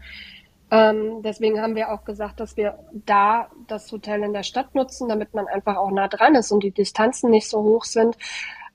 Ähm, 0.72 1.22
deswegen 1.22 1.62
haben 1.62 1.76
wir 1.76 1.92
auch 1.92 2.06
gesagt, 2.06 2.40
dass 2.40 2.58
wir 2.58 2.80
da 2.92 3.50
das 3.68 3.92
Hotel 3.92 4.24
in 4.24 4.34
der 4.34 4.44
Stadt 4.44 4.74
nutzen, 4.74 5.08
damit 5.08 5.34
man 5.34 5.48
einfach 5.48 5.76
auch 5.76 5.92
nah 5.92 6.08
dran 6.08 6.36
ist 6.36 6.52
und 6.52 6.64
die 6.64 6.72
Distanzen 6.72 7.30
nicht 7.30 7.48
so 7.48 7.62
hoch 7.62 7.84
sind. 7.84 8.18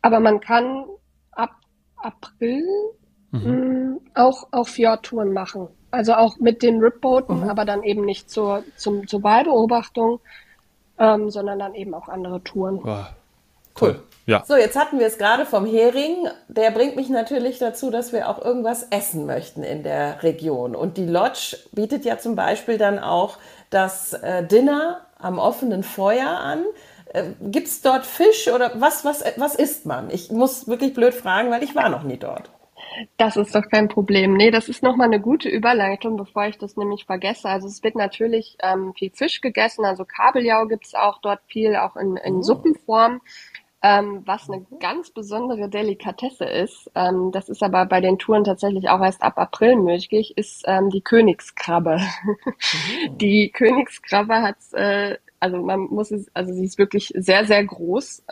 Aber 0.02 0.20
man 0.20 0.40
kann 0.40 0.84
ab 1.32 1.50
April 1.96 2.64
mhm. 3.30 3.40
mh, 3.40 3.50
mm, 3.50 4.00
auch, 4.14 4.48
auch 4.50 4.68
Fjordtouren 4.68 5.32
machen. 5.32 5.68
Also 5.90 6.14
auch 6.14 6.38
mit 6.38 6.62
den 6.62 6.80
Ripbooten, 6.80 7.40
mhm. 7.42 7.50
aber 7.50 7.64
dann 7.64 7.82
eben 7.82 8.04
nicht 8.04 8.30
zur, 8.30 8.62
zum, 8.76 9.08
zur 9.08 9.22
Wahlbeobachtung, 9.22 10.20
ähm, 10.98 11.30
sondern 11.30 11.58
dann 11.58 11.74
eben 11.74 11.94
auch 11.94 12.08
andere 12.08 12.42
Touren. 12.42 12.80
Wow. 12.82 13.06
Cool. 13.80 14.02
Ja. 14.26 14.44
So, 14.46 14.56
jetzt 14.56 14.78
hatten 14.78 14.98
wir 14.98 15.06
es 15.06 15.18
gerade 15.18 15.46
vom 15.46 15.66
Hering. 15.66 16.28
Der 16.48 16.70
bringt 16.70 16.96
mich 16.96 17.08
natürlich 17.08 17.58
dazu, 17.58 17.90
dass 17.90 18.12
wir 18.12 18.28
auch 18.28 18.44
irgendwas 18.44 18.86
essen 18.90 19.26
möchten 19.26 19.62
in 19.62 19.82
der 19.82 20.22
Region. 20.22 20.76
Und 20.76 20.96
die 20.96 21.06
Lodge 21.06 21.56
bietet 21.72 22.04
ja 22.04 22.18
zum 22.18 22.36
Beispiel 22.36 22.78
dann 22.78 22.98
auch 22.98 23.38
das 23.70 24.12
äh, 24.12 24.44
Dinner 24.44 25.00
am 25.18 25.38
offenen 25.38 25.82
Feuer 25.82 26.28
an. 26.28 26.64
Äh, 27.12 27.24
Gibt 27.40 27.68
es 27.68 27.80
dort 27.80 28.04
Fisch 28.04 28.48
oder 28.48 28.72
was, 28.74 29.04
was, 29.04 29.24
was 29.36 29.54
isst 29.54 29.86
man? 29.86 30.10
Ich 30.10 30.30
muss 30.30 30.68
wirklich 30.68 30.94
blöd 30.94 31.14
fragen, 31.14 31.50
weil 31.50 31.62
ich 31.62 31.74
war 31.74 31.88
noch 31.88 32.02
nie 32.02 32.18
dort. 32.18 32.50
Das 33.16 33.36
ist 33.36 33.54
doch 33.54 33.68
kein 33.68 33.88
Problem. 33.88 34.34
Nee, 34.34 34.50
das 34.50 34.68
ist 34.68 34.82
nochmal 34.82 35.06
eine 35.06 35.20
gute 35.20 35.48
Überleitung, 35.48 36.16
bevor 36.16 36.46
ich 36.46 36.58
das 36.58 36.76
nämlich 36.76 37.04
vergesse. 37.04 37.48
Also 37.48 37.68
es 37.68 37.82
wird 37.82 37.94
natürlich 37.94 38.56
ähm, 38.62 38.94
viel 38.94 39.10
Fisch 39.10 39.40
gegessen, 39.40 39.84
also 39.84 40.04
Kabeljau 40.04 40.66
gibt's 40.66 40.94
auch 40.94 41.20
dort 41.20 41.40
viel, 41.46 41.76
auch 41.76 41.96
in, 41.96 42.16
in 42.16 42.36
oh. 42.36 42.42
Suppenform. 42.42 43.20
Ähm, 43.82 44.22
was 44.26 44.50
eine 44.50 44.66
ganz 44.78 45.10
besondere 45.10 45.70
Delikatesse 45.70 46.44
ist, 46.44 46.90
ähm, 46.94 47.30
das 47.32 47.48
ist 47.48 47.62
aber 47.62 47.86
bei 47.86 48.02
den 48.02 48.18
Touren 48.18 48.44
tatsächlich 48.44 48.90
auch 48.90 49.00
erst 49.00 49.22
ab 49.22 49.38
April 49.38 49.76
möglich, 49.76 50.36
ist 50.36 50.64
ähm, 50.66 50.90
die 50.90 51.00
Königskrabbe. 51.00 51.98
Mhm. 51.98 53.18
Die 53.18 53.50
Königskrabbe 53.50 54.42
hat, 54.42 54.56
äh, 54.72 55.16
also 55.38 55.62
man 55.62 55.80
muss 55.80 56.10
es, 56.10 56.30
also 56.34 56.52
sie 56.52 56.66
ist 56.66 56.76
wirklich 56.76 57.10
sehr, 57.16 57.46
sehr 57.46 57.64
groß. 57.64 58.22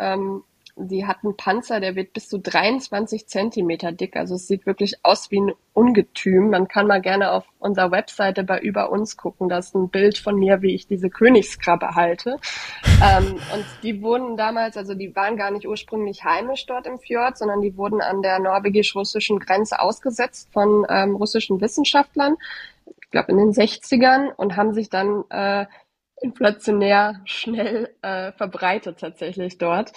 Die 0.80 1.06
hat 1.06 1.18
einen 1.24 1.36
Panzer, 1.36 1.80
der 1.80 1.96
wird 1.96 2.12
bis 2.12 2.28
zu 2.28 2.38
23 2.38 3.26
Zentimeter 3.26 3.90
dick. 3.90 4.14
Also 4.16 4.36
es 4.36 4.46
sieht 4.46 4.64
wirklich 4.64 4.94
aus 5.02 5.30
wie 5.32 5.40
ein 5.40 5.52
Ungetüm. 5.72 6.50
Man 6.50 6.68
kann 6.68 6.86
mal 6.86 7.00
gerne 7.00 7.32
auf 7.32 7.44
unserer 7.58 7.90
Webseite 7.90 8.44
bei 8.44 8.60
Über 8.60 8.90
uns 8.90 9.16
gucken. 9.16 9.48
Da 9.48 9.58
ist 9.58 9.74
ein 9.74 9.88
Bild 9.88 10.18
von 10.18 10.36
mir, 10.36 10.62
wie 10.62 10.74
ich 10.74 10.86
diese 10.86 11.10
Königskrabbe 11.10 11.96
halte. 11.96 12.38
ähm, 13.02 13.34
und 13.54 13.64
die 13.82 14.02
wurden 14.02 14.36
damals, 14.36 14.76
also 14.76 14.94
die 14.94 15.14
waren 15.16 15.36
gar 15.36 15.50
nicht 15.50 15.66
ursprünglich 15.66 16.22
heimisch 16.22 16.64
dort 16.66 16.86
im 16.86 17.00
Fjord, 17.00 17.38
sondern 17.38 17.60
die 17.60 17.76
wurden 17.76 18.00
an 18.00 18.22
der 18.22 18.38
norwegisch-russischen 18.38 19.40
Grenze 19.40 19.80
ausgesetzt 19.80 20.48
von 20.52 20.86
ähm, 20.88 21.16
russischen 21.16 21.60
Wissenschaftlern. 21.60 22.36
Ich 23.02 23.10
glaube 23.10 23.32
in 23.32 23.38
den 23.38 23.52
60ern 23.52 24.32
und 24.36 24.56
haben 24.56 24.74
sich 24.74 24.90
dann 24.90 25.24
äh, 25.30 25.66
inflationär 26.20 27.20
schnell 27.24 27.94
äh, 28.02 28.32
verbreitet 28.32 28.98
tatsächlich 28.98 29.58
dort. 29.58 29.92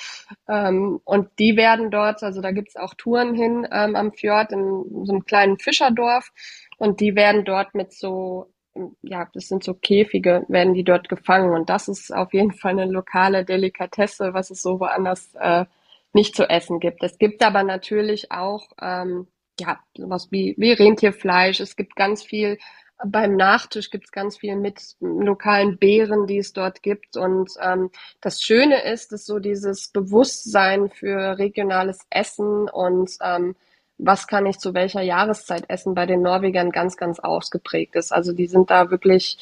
Ähm, 0.47 0.99
und 1.03 1.29
die 1.39 1.55
werden 1.55 1.91
dort, 1.91 2.23
also 2.23 2.41
da 2.41 2.51
gibt's 2.51 2.75
auch 2.75 2.93
Touren 2.95 3.34
hin 3.36 3.67
ähm, 3.71 3.95
am 3.95 4.13
Fjord 4.13 4.51
in 4.51 5.05
so 5.05 5.13
einem 5.13 5.25
kleinen 5.25 5.57
Fischerdorf 5.57 6.31
und 6.77 6.99
die 6.99 7.15
werden 7.15 7.45
dort 7.45 7.73
mit 7.75 7.93
so, 7.93 8.53
ja, 9.01 9.27
das 9.34 9.47
sind 9.47 9.63
so 9.63 9.73
Käfige, 9.73 10.45
werden 10.47 10.73
die 10.73 10.84
dort 10.84 11.10
gefangen 11.10 11.51
und 11.51 11.69
das 11.69 11.88
ist 11.88 12.13
auf 12.13 12.34
jeden 12.34 12.53
Fall 12.53 12.71
eine 12.71 12.86
lokale 12.86 13.45
Delikatesse, 13.45 14.34
was 14.34 14.51
es 14.51 14.62
so 14.62 14.79
woanders 14.79 15.34
äh, 15.36 15.65
nicht 16.13 16.36
zu 16.36 16.49
essen 16.49 16.79
gibt. 16.79 17.03
Es 17.03 17.17
gibt 17.17 17.43
aber 17.43 17.63
natürlich 17.63 18.31
auch 18.31 18.67
ähm, 18.81 19.27
ja 19.60 19.79
sowas 19.95 20.29
wie, 20.31 20.55
wie 20.57 20.71
Rentierfleisch. 20.71 21.60
Es 21.60 21.75
gibt 21.75 21.95
ganz 21.95 22.23
viel 22.23 22.57
beim 23.06 23.36
Nachtisch 23.36 23.90
gibt's 23.90 24.12
ganz 24.12 24.38
viel 24.38 24.56
mit 24.56 24.96
lokalen 25.00 25.78
Beeren, 25.78 26.28
die 26.28 26.38
es 26.38 26.54
dort 26.54 26.82
gibt. 26.84 27.18
Und 27.18 27.52
ähm, 27.62 27.90
das 28.22 28.42
Schöne 28.42 28.84
ist, 28.84 29.12
dass 29.12 29.26
so 29.26 29.40
dieses 29.40 29.90
Bewusstsein 29.90 30.90
für 30.90 31.38
regionales 31.38 32.00
Essen 32.10 32.70
und 32.70 33.12
ähm, 33.22 33.56
was 33.98 34.28
kann 34.28 34.48
ich 34.48 34.58
zu 34.58 34.74
welcher 34.74 35.02
Jahreszeit 35.02 35.66
essen, 35.70 35.94
bei 35.94 36.08
den 36.08 36.24
Norwegern 36.24 36.72
ganz, 36.72 36.98
ganz 36.98 37.20
ausgeprägt 37.20 37.96
ist. 37.96 38.12
Also 38.12 38.34
die 38.34 38.48
sind 38.48 38.72
da 38.72 38.90
wirklich, 38.90 39.38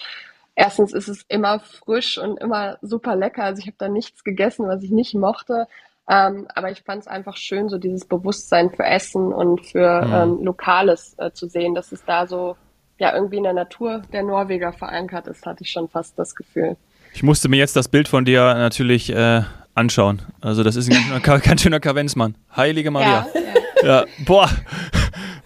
erstens 0.54 0.94
ist 0.94 1.08
es 1.08 1.24
immer 1.30 1.62
frisch 1.62 2.18
und 2.18 2.38
immer 2.42 2.78
super 2.82 3.16
lecker. 3.16 3.46
Also 3.46 3.62
ich 3.62 3.68
habe 3.68 3.78
da 3.78 3.88
nichts 3.88 4.26
gegessen, 4.26 4.68
was 4.68 4.84
ich 4.84 4.92
nicht 4.92 5.16
mochte. 5.16 5.68
Ähm, 6.10 6.48
aber 6.54 6.72
ich 6.72 6.82
fand 6.82 7.04
es 7.04 7.08
einfach 7.08 7.38
schön, 7.38 7.70
so 7.70 7.78
dieses 7.78 8.06
Bewusstsein 8.06 8.72
für 8.72 8.84
Essen 8.84 9.32
und 9.32 9.66
für 9.66 10.06
mhm. 10.06 10.14
ähm, 10.14 10.44
Lokales 10.44 11.16
äh, 11.20 11.32
zu 11.32 11.48
sehen, 11.48 11.74
dass 11.74 11.92
es 11.94 12.04
da 12.04 12.28
so 12.28 12.58
ja 13.00 13.14
irgendwie 13.16 13.38
in 13.38 13.44
der 13.44 13.54
Natur 13.54 14.04
der 14.14 14.24
Norweger 14.24 14.74
verankert 14.74 15.28
ist, 15.28 15.46
hatte 15.46 15.64
ich 15.64 15.72
schon 15.72 15.90
fast 15.90 16.20
das 16.20 16.36
Gefühl. 16.36 16.78
Ich 17.14 17.24
musste 17.24 17.50
mir 17.50 17.58
jetzt 17.58 17.76
das 17.76 17.88
Bild 17.88 18.08
von 18.08 18.26
dir 18.26 18.42
natürlich 18.54 19.10
äh, 19.10 19.42
anschauen. 19.74 20.22
Also 20.42 20.64
das 20.64 20.76
ist 20.76 20.90
ein 20.90 20.94
ganz 20.94 21.26
schöner, 21.26 21.40
ganz 21.44 21.62
schöner 21.62 21.80
Kavenzmann. 21.80 22.36
Heilige 22.56 22.92
Maria. 22.92 23.28
Ja, 23.34 23.42
ja. 23.84 24.02
ja, 24.02 24.06
boah. 24.26 24.50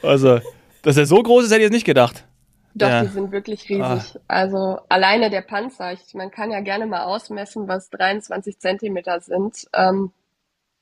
Also, 0.01 0.41
dass 0.81 0.97
er 0.97 1.05
so 1.05 1.23
groß 1.23 1.45
ist, 1.45 1.51
hätte 1.51 1.61
ich 1.61 1.67
jetzt 1.67 1.71
nicht 1.71 1.85
gedacht. 1.85 2.25
Doch, 2.75 2.89
ja. 2.89 3.03
die 3.03 3.07
sind 3.07 3.31
wirklich 3.31 3.69
riesig. 3.69 3.81
Ah. 3.81 4.19
Also 4.27 4.79
alleine 4.89 5.29
der 5.29 5.41
Panzer, 5.41 5.93
ich, 5.93 6.13
man 6.13 6.29
kann 6.29 6.51
ja 6.51 6.59
gerne 6.59 6.87
mal 6.87 7.05
ausmessen, 7.05 7.69
was 7.69 7.89
23 7.89 8.59
Zentimeter 8.59 9.21
sind. 9.21 9.65
Ähm, 9.73 10.11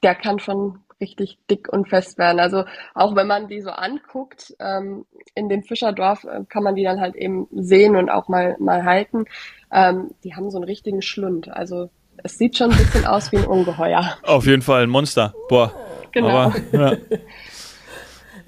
der 0.01 0.15
kann 0.15 0.39
schon 0.39 0.79
richtig 1.01 1.39
dick 1.49 1.67
und 1.71 1.89
fest 1.89 2.17
werden. 2.17 2.39
Also 2.39 2.63
auch 2.93 3.15
wenn 3.15 3.27
man 3.27 3.47
die 3.47 3.61
so 3.61 3.71
anguckt, 3.71 4.55
ähm, 4.59 5.05
in 5.35 5.49
dem 5.49 5.63
Fischerdorf 5.63 6.23
äh, 6.23 6.43
kann 6.47 6.63
man 6.63 6.75
die 6.75 6.83
dann 6.83 7.01
halt 7.01 7.15
eben 7.15 7.47
sehen 7.51 7.95
und 7.95 8.09
auch 8.09 8.27
mal, 8.27 8.55
mal 8.59 8.85
halten. 8.85 9.25
Ähm, 9.71 10.11
die 10.23 10.35
haben 10.35 10.49
so 10.49 10.57
einen 10.57 10.65
richtigen 10.65 11.01
Schlund. 11.01 11.49
Also 11.49 11.89
es 12.23 12.37
sieht 12.37 12.57
schon 12.57 12.71
ein 12.71 12.77
bisschen 12.77 13.05
aus 13.05 13.31
wie 13.31 13.37
ein 13.37 13.45
Ungeheuer. 13.45 14.17
Auf 14.23 14.45
jeden 14.45 14.61
Fall 14.61 14.83
ein 14.83 14.89
Monster. 14.89 15.33
Boah. 15.49 15.73
Genau. 16.11 16.27
Aber, 16.27 16.55
ja. 16.71 16.97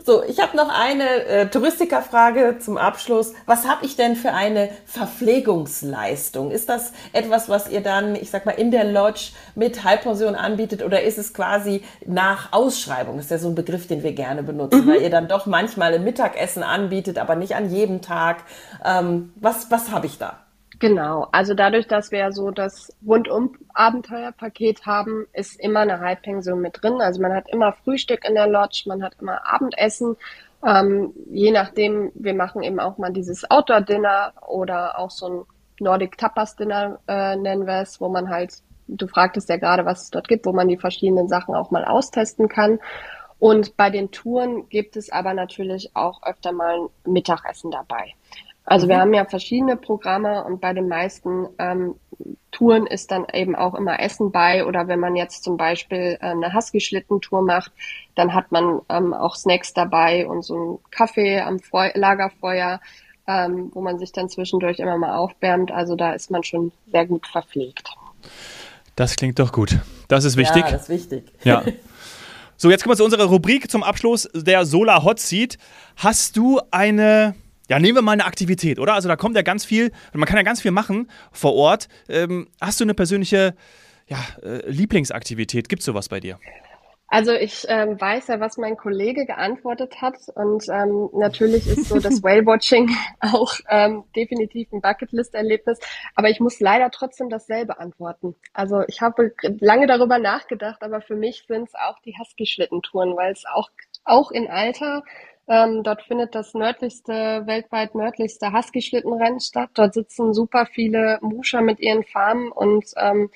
So, 0.05 0.21
ich 0.21 0.41
habe 0.41 0.57
noch 0.57 0.67
eine 0.67 1.25
äh, 1.25 1.47
Touristikerfrage 1.47 2.57
zum 2.59 2.77
Abschluss. 2.77 3.33
Was 3.45 3.65
habe 3.65 3.85
ich 3.85 3.95
denn 3.95 4.17
für 4.17 4.33
eine 4.33 4.69
Verpflegungsleistung? 4.85 6.51
Ist 6.51 6.67
das 6.67 6.91
etwas, 7.13 7.47
was 7.47 7.69
ihr 7.69 7.79
dann, 7.79 8.15
ich 8.15 8.29
sag 8.29 8.45
mal, 8.45 8.51
in 8.51 8.69
der 8.69 8.83
Lodge 8.83 9.31
mit 9.55 9.85
Halbpension 9.85 10.35
anbietet 10.35 10.83
oder 10.83 11.03
ist 11.03 11.17
es 11.17 11.33
quasi 11.33 11.83
nach 12.05 12.51
Ausschreibung? 12.51 13.15
Das 13.15 13.25
ist 13.25 13.31
ja 13.31 13.37
so 13.37 13.47
ein 13.47 13.55
Begriff, 13.55 13.87
den 13.87 14.03
wir 14.03 14.11
gerne 14.11 14.43
benutzen, 14.43 14.85
mhm. 14.85 14.89
weil 14.89 15.01
ihr 15.01 15.09
dann 15.09 15.29
doch 15.29 15.45
manchmal 15.45 15.93
ein 15.93 16.03
Mittagessen 16.03 16.63
anbietet, 16.63 17.17
aber 17.17 17.35
nicht 17.35 17.55
an 17.55 17.69
jedem 17.69 18.01
Tag. 18.01 18.43
Ähm, 18.83 19.31
was 19.35 19.71
was 19.71 19.91
habe 19.91 20.07
ich 20.07 20.17
da? 20.17 20.42
Genau, 20.83 21.29
also 21.31 21.53
dadurch, 21.53 21.87
dass 21.87 22.11
wir 22.11 22.19
ja 22.19 22.31
so 22.33 22.51
das 22.51 22.93
Rundum-Abenteuerpaket 23.07 24.85
haben, 24.85 25.27
ist 25.31 25.57
immer 25.57 25.79
eine 25.79 26.01
Halbpension 26.01 26.59
mit 26.59 26.83
drin. 26.83 26.99
Also 26.99 27.21
man 27.21 27.31
hat 27.31 27.47
immer 27.49 27.71
Frühstück 27.71 28.27
in 28.27 28.35
der 28.35 28.47
Lodge, 28.47 28.83
man 28.87 29.01
hat 29.01 29.15
immer 29.21 29.45
Abendessen. 29.45 30.17
Ähm, 30.61 31.13
je 31.31 31.51
nachdem, 31.51 32.11
wir 32.15 32.33
machen 32.33 32.63
eben 32.63 32.81
auch 32.81 32.97
mal 32.97 33.13
dieses 33.13 33.49
Outdoor-Dinner 33.49 34.33
oder 34.45 34.99
auch 34.99 35.09
so 35.09 35.25
ein 35.25 35.45
Nordic 35.79 36.17
Tapas-Dinner 36.17 36.99
äh, 37.07 37.37
nennen 37.37 37.65
wir 37.65 37.79
es, 37.79 38.01
wo 38.01 38.09
man 38.09 38.29
halt, 38.29 38.55
du 38.89 39.07
fragtest 39.07 39.47
ja 39.47 39.55
gerade, 39.55 39.85
was 39.85 40.01
es 40.03 40.09
dort 40.09 40.27
gibt, 40.27 40.45
wo 40.45 40.51
man 40.51 40.67
die 40.67 40.75
verschiedenen 40.75 41.29
Sachen 41.29 41.55
auch 41.55 41.71
mal 41.71 41.85
austesten 41.85 42.49
kann. 42.49 42.79
Und 43.39 43.77
bei 43.77 43.89
den 43.89 44.11
Touren 44.11 44.67
gibt 44.67 44.97
es 44.97 45.09
aber 45.09 45.33
natürlich 45.33 45.95
auch 45.95 46.23
öfter 46.23 46.51
mal 46.51 46.89
ein 47.05 47.13
Mittagessen 47.13 47.71
dabei. 47.71 48.15
Also 48.65 48.85
mhm. 48.85 48.89
wir 48.89 48.99
haben 48.99 49.13
ja 49.13 49.25
verschiedene 49.25 49.75
Programme 49.75 50.43
und 50.43 50.61
bei 50.61 50.73
den 50.73 50.87
meisten 50.87 51.47
ähm, 51.59 51.95
Touren 52.51 52.85
ist 52.85 53.11
dann 53.11 53.25
eben 53.33 53.55
auch 53.55 53.73
immer 53.73 53.99
Essen 53.99 54.31
bei 54.31 54.65
oder 54.65 54.87
wenn 54.87 54.99
man 54.99 55.15
jetzt 55.15 55.43
zum 55.43 55.57
Beispiel 55.57 56.17
äh, 56.21 56.27
eine 56.27 56.53
Husky-Schlittentour 56.53 57.41
macht, 57.41 57.71
dann 58.15 58.33
hat 58.33 58.51
man 58.51 58.81
ähm, 58.89 59.13
auch 59.13 59.35
Snacks 59.35 59.73
dabei 59.73 60.27
und 60.27 60.43
so 60.43 60.55
einen 60.55 60.79
Kaffee 60.91 61.41
am 61.41 61.59
Feu 61.59 61.89
Lagerfeuer, 61.93 62.79
ähm, 63.27 63.71
wo 63.73 63.81
man 63.81 63.99
sich 63.99 64.11
dann 64.11 64.29
zwischendurch 64.29 64.79
immer 64.79 64.97
mal 64.97 65.17
aufwärmt. 65.17 65.71
Also 65.71 65.95
da 65.95 66.13
ist 66.13 66.31
man 66.31 66.43
schon 66.43 66.71
sehr 66.91 67.05
gut 67.05 67.27
verpflegt. 67.27 67.89
Das 68.95 69.15
klingt 69.15 69.39
doch 69.39 69.51
gut. 69.51 69.79
Das 70.07 70.23
ist 70.23 70.37
wichtig. 70.37 70.63
Ja, 70.65 70.71
das 70.71 70.83
ist 70.83 70.89
wichtig. 70.89 71.31
Ja. 71.43 71.63
So, 72.55 72.69
jetzt 72.69 72.83
kommen 72.83 72.93
wir 72.93 72.97
zu 72.97 73.03
unserer 73.03 73.25
Rubrik 73.25 73.69
zum 73.69 73.83
Abschluss 73.83 74.29
der 74.33 74.65
Solar 74.65 75.03
Hot 75.03 75.19
Seat. 75.19 75.57
Hast 75.97 76.37
du 76.37 76.61
eine 76.71 77.35
ja, 77.69 77.79
nehmen 77.79 77.95
wir 77.95 78.01
mal 78.01 78.11
eine 78.13 78.25
Aktivität, 78.25 78.79
oder? 78.79 78.93
Also 78.93 79.07
da 79.07 79.15
kommt 79.15 79.35
ja 79.35 79.41
ganz 79.41 79.65
viel, 79.65 79.91
man 80.13 80.27
kann 80.27 80.37
ja 80.37 80.43
ganz 80.43 80.61
viel 80.61 80.71
machen 80.71 81.09
vor 81.31 81.53
Ort. 81.53 81.87
Ähm, 82.09 82.47
hast 82.59 82.79
du 82.79 82.83
eine 82.83 82.93
persönliche 82.93 83.55
ja, 84.07 84.17
äh, 84.41 84.69
Lieblingsaktivität? 84.69 85.69
Gibt 85.69 85.81
es 85.81 85.85
sowas 85.85 86.09
bei 86.09 86.19
dir? 86.19 86.39
Also 87.13 87.31
ich 87.31 87.65
ähm, 87.69 88.01
weiß 88.01 88.29
ja, 88.29 88.39
was 88.39 88.57
mein 88.57 88.75
Kollege 88.75 89.27
geantwortet 89.27 90.01
hat 90.01 90.15
und 90.33 90.67
ähm, 90.67 91.09
natürlich 91.13 91.67
ist 91.67 91.85
so 91.85 91.99
das 91.99 92.23
Whale-Watching 92.23 92.89
auch 93.19 93.53
ähm, 93.69 94.03
definitiv 94.15 94.73
ein 94.73 94.81
Bucketlist-Erlebnis, 94.81 95.79
aber 96.15 96.31
ich 96.31 96.39
muss 96.39 96.59
leider 96.59 96.89
trotzdem 96.89 97.29
dasselbe 97.29 97.79
antworten. 97.79 98.35
Also 98.51 98.81
ich 98.87 99.01
habe 99.01 99.31
lange 99.59 99.85
darüber 99.85 100.17
nachgedacht, 100.17 100.81
aber 100.81 101.01
für 101.01 101.15
mich 101.15 101.45
sind 101.47 101.67
es 101.67 101.75
auch 101.75 101.99
die 101.99 102.15
Husky-Schlittentouren, 102.17 103.15
weil 103.15 103.31
es 103.31 103.43
auch 103.45 103.69
auch 104.05 104.31
in 104.31 104.49
Alter 104.49 105.03
ähm, 105.47 105.83
dort 105.83 106.03
findet 106.03 106.35
das 106.35 106.53
nördlichste, 106.53 107.43
weltweit 107.45 107.95
nördlichste 107.95 108.53
Husky-Schlittenrennen 108.53 109.39
statt. 109.39 109.71
Dort 109.73 109.93
sitzen 109.93 110.33
super 110.33 110.65
viele 110.65 111.19
Muscher 111.21 111.61
mit 111.61 111.79
ihren 111.79 112.03
Farmen 112.03 112.51
und 112.51 112.85
ähm, 112.97 113.29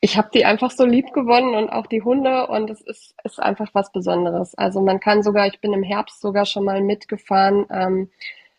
ich 0.00 0.18
habe 0.18 0.28
die 0.32 0.44
einfach 0.44 0.70
so 0.70 0.84
lieb 0.84 1.12
gewonnen 1.12 1.54
und 1.54 1.70
auch 1.70 1.86
die 1.86 2.02
Hunde 2.02 2.46
und 2.48 2.70
es 2.70 2.80
ist, 2.82 3.14
ist 3.24 3.40
einfach 3.40 3.70
was 3.72 3.90
Besonderes. 3.92 4.54
Also 4.54 4.80
man 4.80 5.00
kann 5.00 5.22
sogar, 5.22 5.46
ich 5.46 5.60
bin 5.60 5.72
im 5.72 5.82
Herbst 5.82 6.20
sogar 6.20 6.44
schon 6.44 6.64
mal 6.64 6.82
mitgefahren, 6.82 7.66
ähm, 7.70 8.10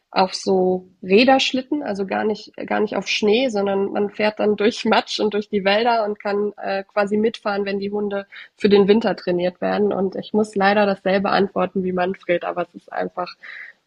auf 0.10 0.34
so 0.34 0.88
Räderschlitten, 1.04 1.84
also 1.84 2.06
gar 2.06 2.24
nicht, 2.24 2.56
gar 2.66 2.80
nicht 2.80 2.96
auf 2.96 3.08
Schnee, 3.08 3.50
sondern 3.50 3.92
man 3.92 4.10
fährt 4.10 4.40
dann 4.40 4.56
durch 4.56 4.86
Matsch 4.86 5.20
und 5.20 5.34
durch 5.34 5.50
die 5.50 5.66
Wälder 5.66 6.06
und 6.06 6.20
kann 6.20 6.54
äh, 6.58 6.84
quasi 6.84 7.18
mitfahren, 7.18 7.66
wenn 7.66 7.80
die 7.80 7.92
Hunde 7.92 8.26
für 8.56 8.70
den 8.70 8.88
Winter 8.88 9.16
trainiert 9.16 9.60
werden. 9.60 9.92
Und 9.92 10.16
ich 10.16 10.34
muss 10.34 10.56
leider 10.56 10.86
dasselbe 10.86 11.30
antworten 11.30 11.84
wie 11.84 11.92
Manfred, 11.92 12.46
aber 12.46 12.64
es 12.64 12.74
ist 12.74 12.92
einfach 12.92 13.36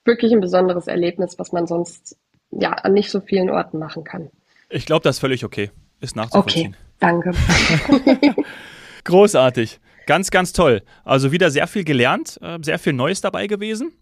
wirklich 0.05 0.33
ein 0.33 0.41
besonderes 0.41 0.87
Erlebnis, 0.87 1.39
was 1.39 1.53
man 1.53 1.67
sonst 1.67 2.17
ja 2.51 2.73
an 2.73 2.93
nicht 2.93 3.11
so 3.11 3.21
vielen 3.21 3.49
Orten 3.49 3.79
machen 3.79 4.05
kann. 4.05 4.31
Ich 4.69 4.87
glaube, 4.87 5.03
das 5.03 5.17
ist 5.17 5.21
völlig 5.21 5.45
okay. 5.45 5.71
Ist 6.01 6.17
nachzuvollziehen. 6.17 6.77
Okay, 6.77 6.77
danke. 7.01 7.33
Großartig. 9.05 9.81
Ganz, 10.07 10.31
ganz 10.31 10.53
toll. 10.53 10.83
Also 11.05 11.33
wieder 11.33 11.51
sehr 11.51 11.67
viel 11.67 11.85
gelernt, 11.85 12.39
äh, 12.43 12.59
sehr 12.63 12.79
viel 12.79 12.93
Neues 12.93 13.21
dabei 13.21 13.47
gewesen. 13.47 13.93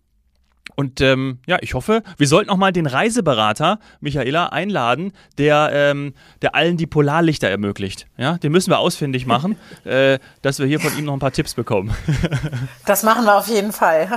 Und 0.78 1.00
ähm, 1.00 1.40
ja, 1.44 1.58
ich 1.60 1.74
hoffe, 1.74 2.04
wir 2.18 2.28
sollten 2.28 2.50
auch 2.50 2.56
mal 2.56 2.70
den 2.70 2.86
Reiseberater 2.86 3.80
Michaela 3.98 4.50
einladen, 4.50 5.12
der, 5.36 5.70
ähm, 5.72 6.14
der 6.40 6.54
allen 6.54 6.76
die 6.76 6.86
Polarlichter 6.86 7.48
ermöglicht. 7.48 8.06
Ja, 8.16 8.38
den 8.38 8.52
müssen 8.52 8.70
wir 8.70 8.78
ausfindig 8.78 9.26
machen, 9.26 9.56
äh, 9.84 10.20
dass 10.40 10.60
wir 10.60 10.66
hier 10.66 10.78
von 10.78 10.96
ihm 10.96 11.06
noch 11.06 11.14
ein 11.14 11.18
paar 11.18 11.32
Tipps 11.32 11.54
bekommen. 11.54 11.92
das 12.86 13.02
machen 13.02 13.24
wir 13.24 13.34
auf 13.34 13.48
jeden 13.48 13.72
Fall. 13.72 14.08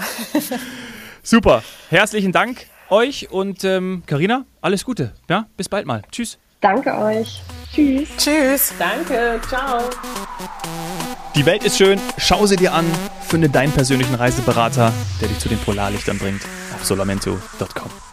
Super, 1.24 1.63
herzlichen 1.89 2.32
Dank 2.32 2.67
euch 2.91 3.32
und 3.32 3.62
Karina, 3.62 4.36
ähm, 4.36 4.45
alles 4.62 4.86
Gute. 4.86 5.13
Ja, 5.28 5.47
bis 5.58 5.67
bald 5.67 5.88
mal. 5.88 6.04
Tschüss. 6.12 6.38
Danke 6.62 6.95
euch. 6.97 7.41
Tschüss. 7.74 8.10
Tschüss. 8.17 8.74
Danke. 8.78 9.39
Ciao. 9.47 9.82
Die 11.36 11.45
Welt 11.45 11.63
ist 11.63 11.78
schön. 11.78 12.00
Schau 12.17 12.45
sie 12.45 12.56
dir 12.56 12.74
an. 12.74 12.86
Finde 13.28 13.50
deinen 13.50 13.71
persönlichen 13.71 14.15
Reiseberater, 14.15 14.93
der 15.19 15.28
dich 15.28 15.39
zu 15.39 15.50
den 15.50 15.58
Polarlichtern 15.60 16.17
bringt. 16.17 16.41
Auf 16.76 16.86
solamento.com. 16.86 18.11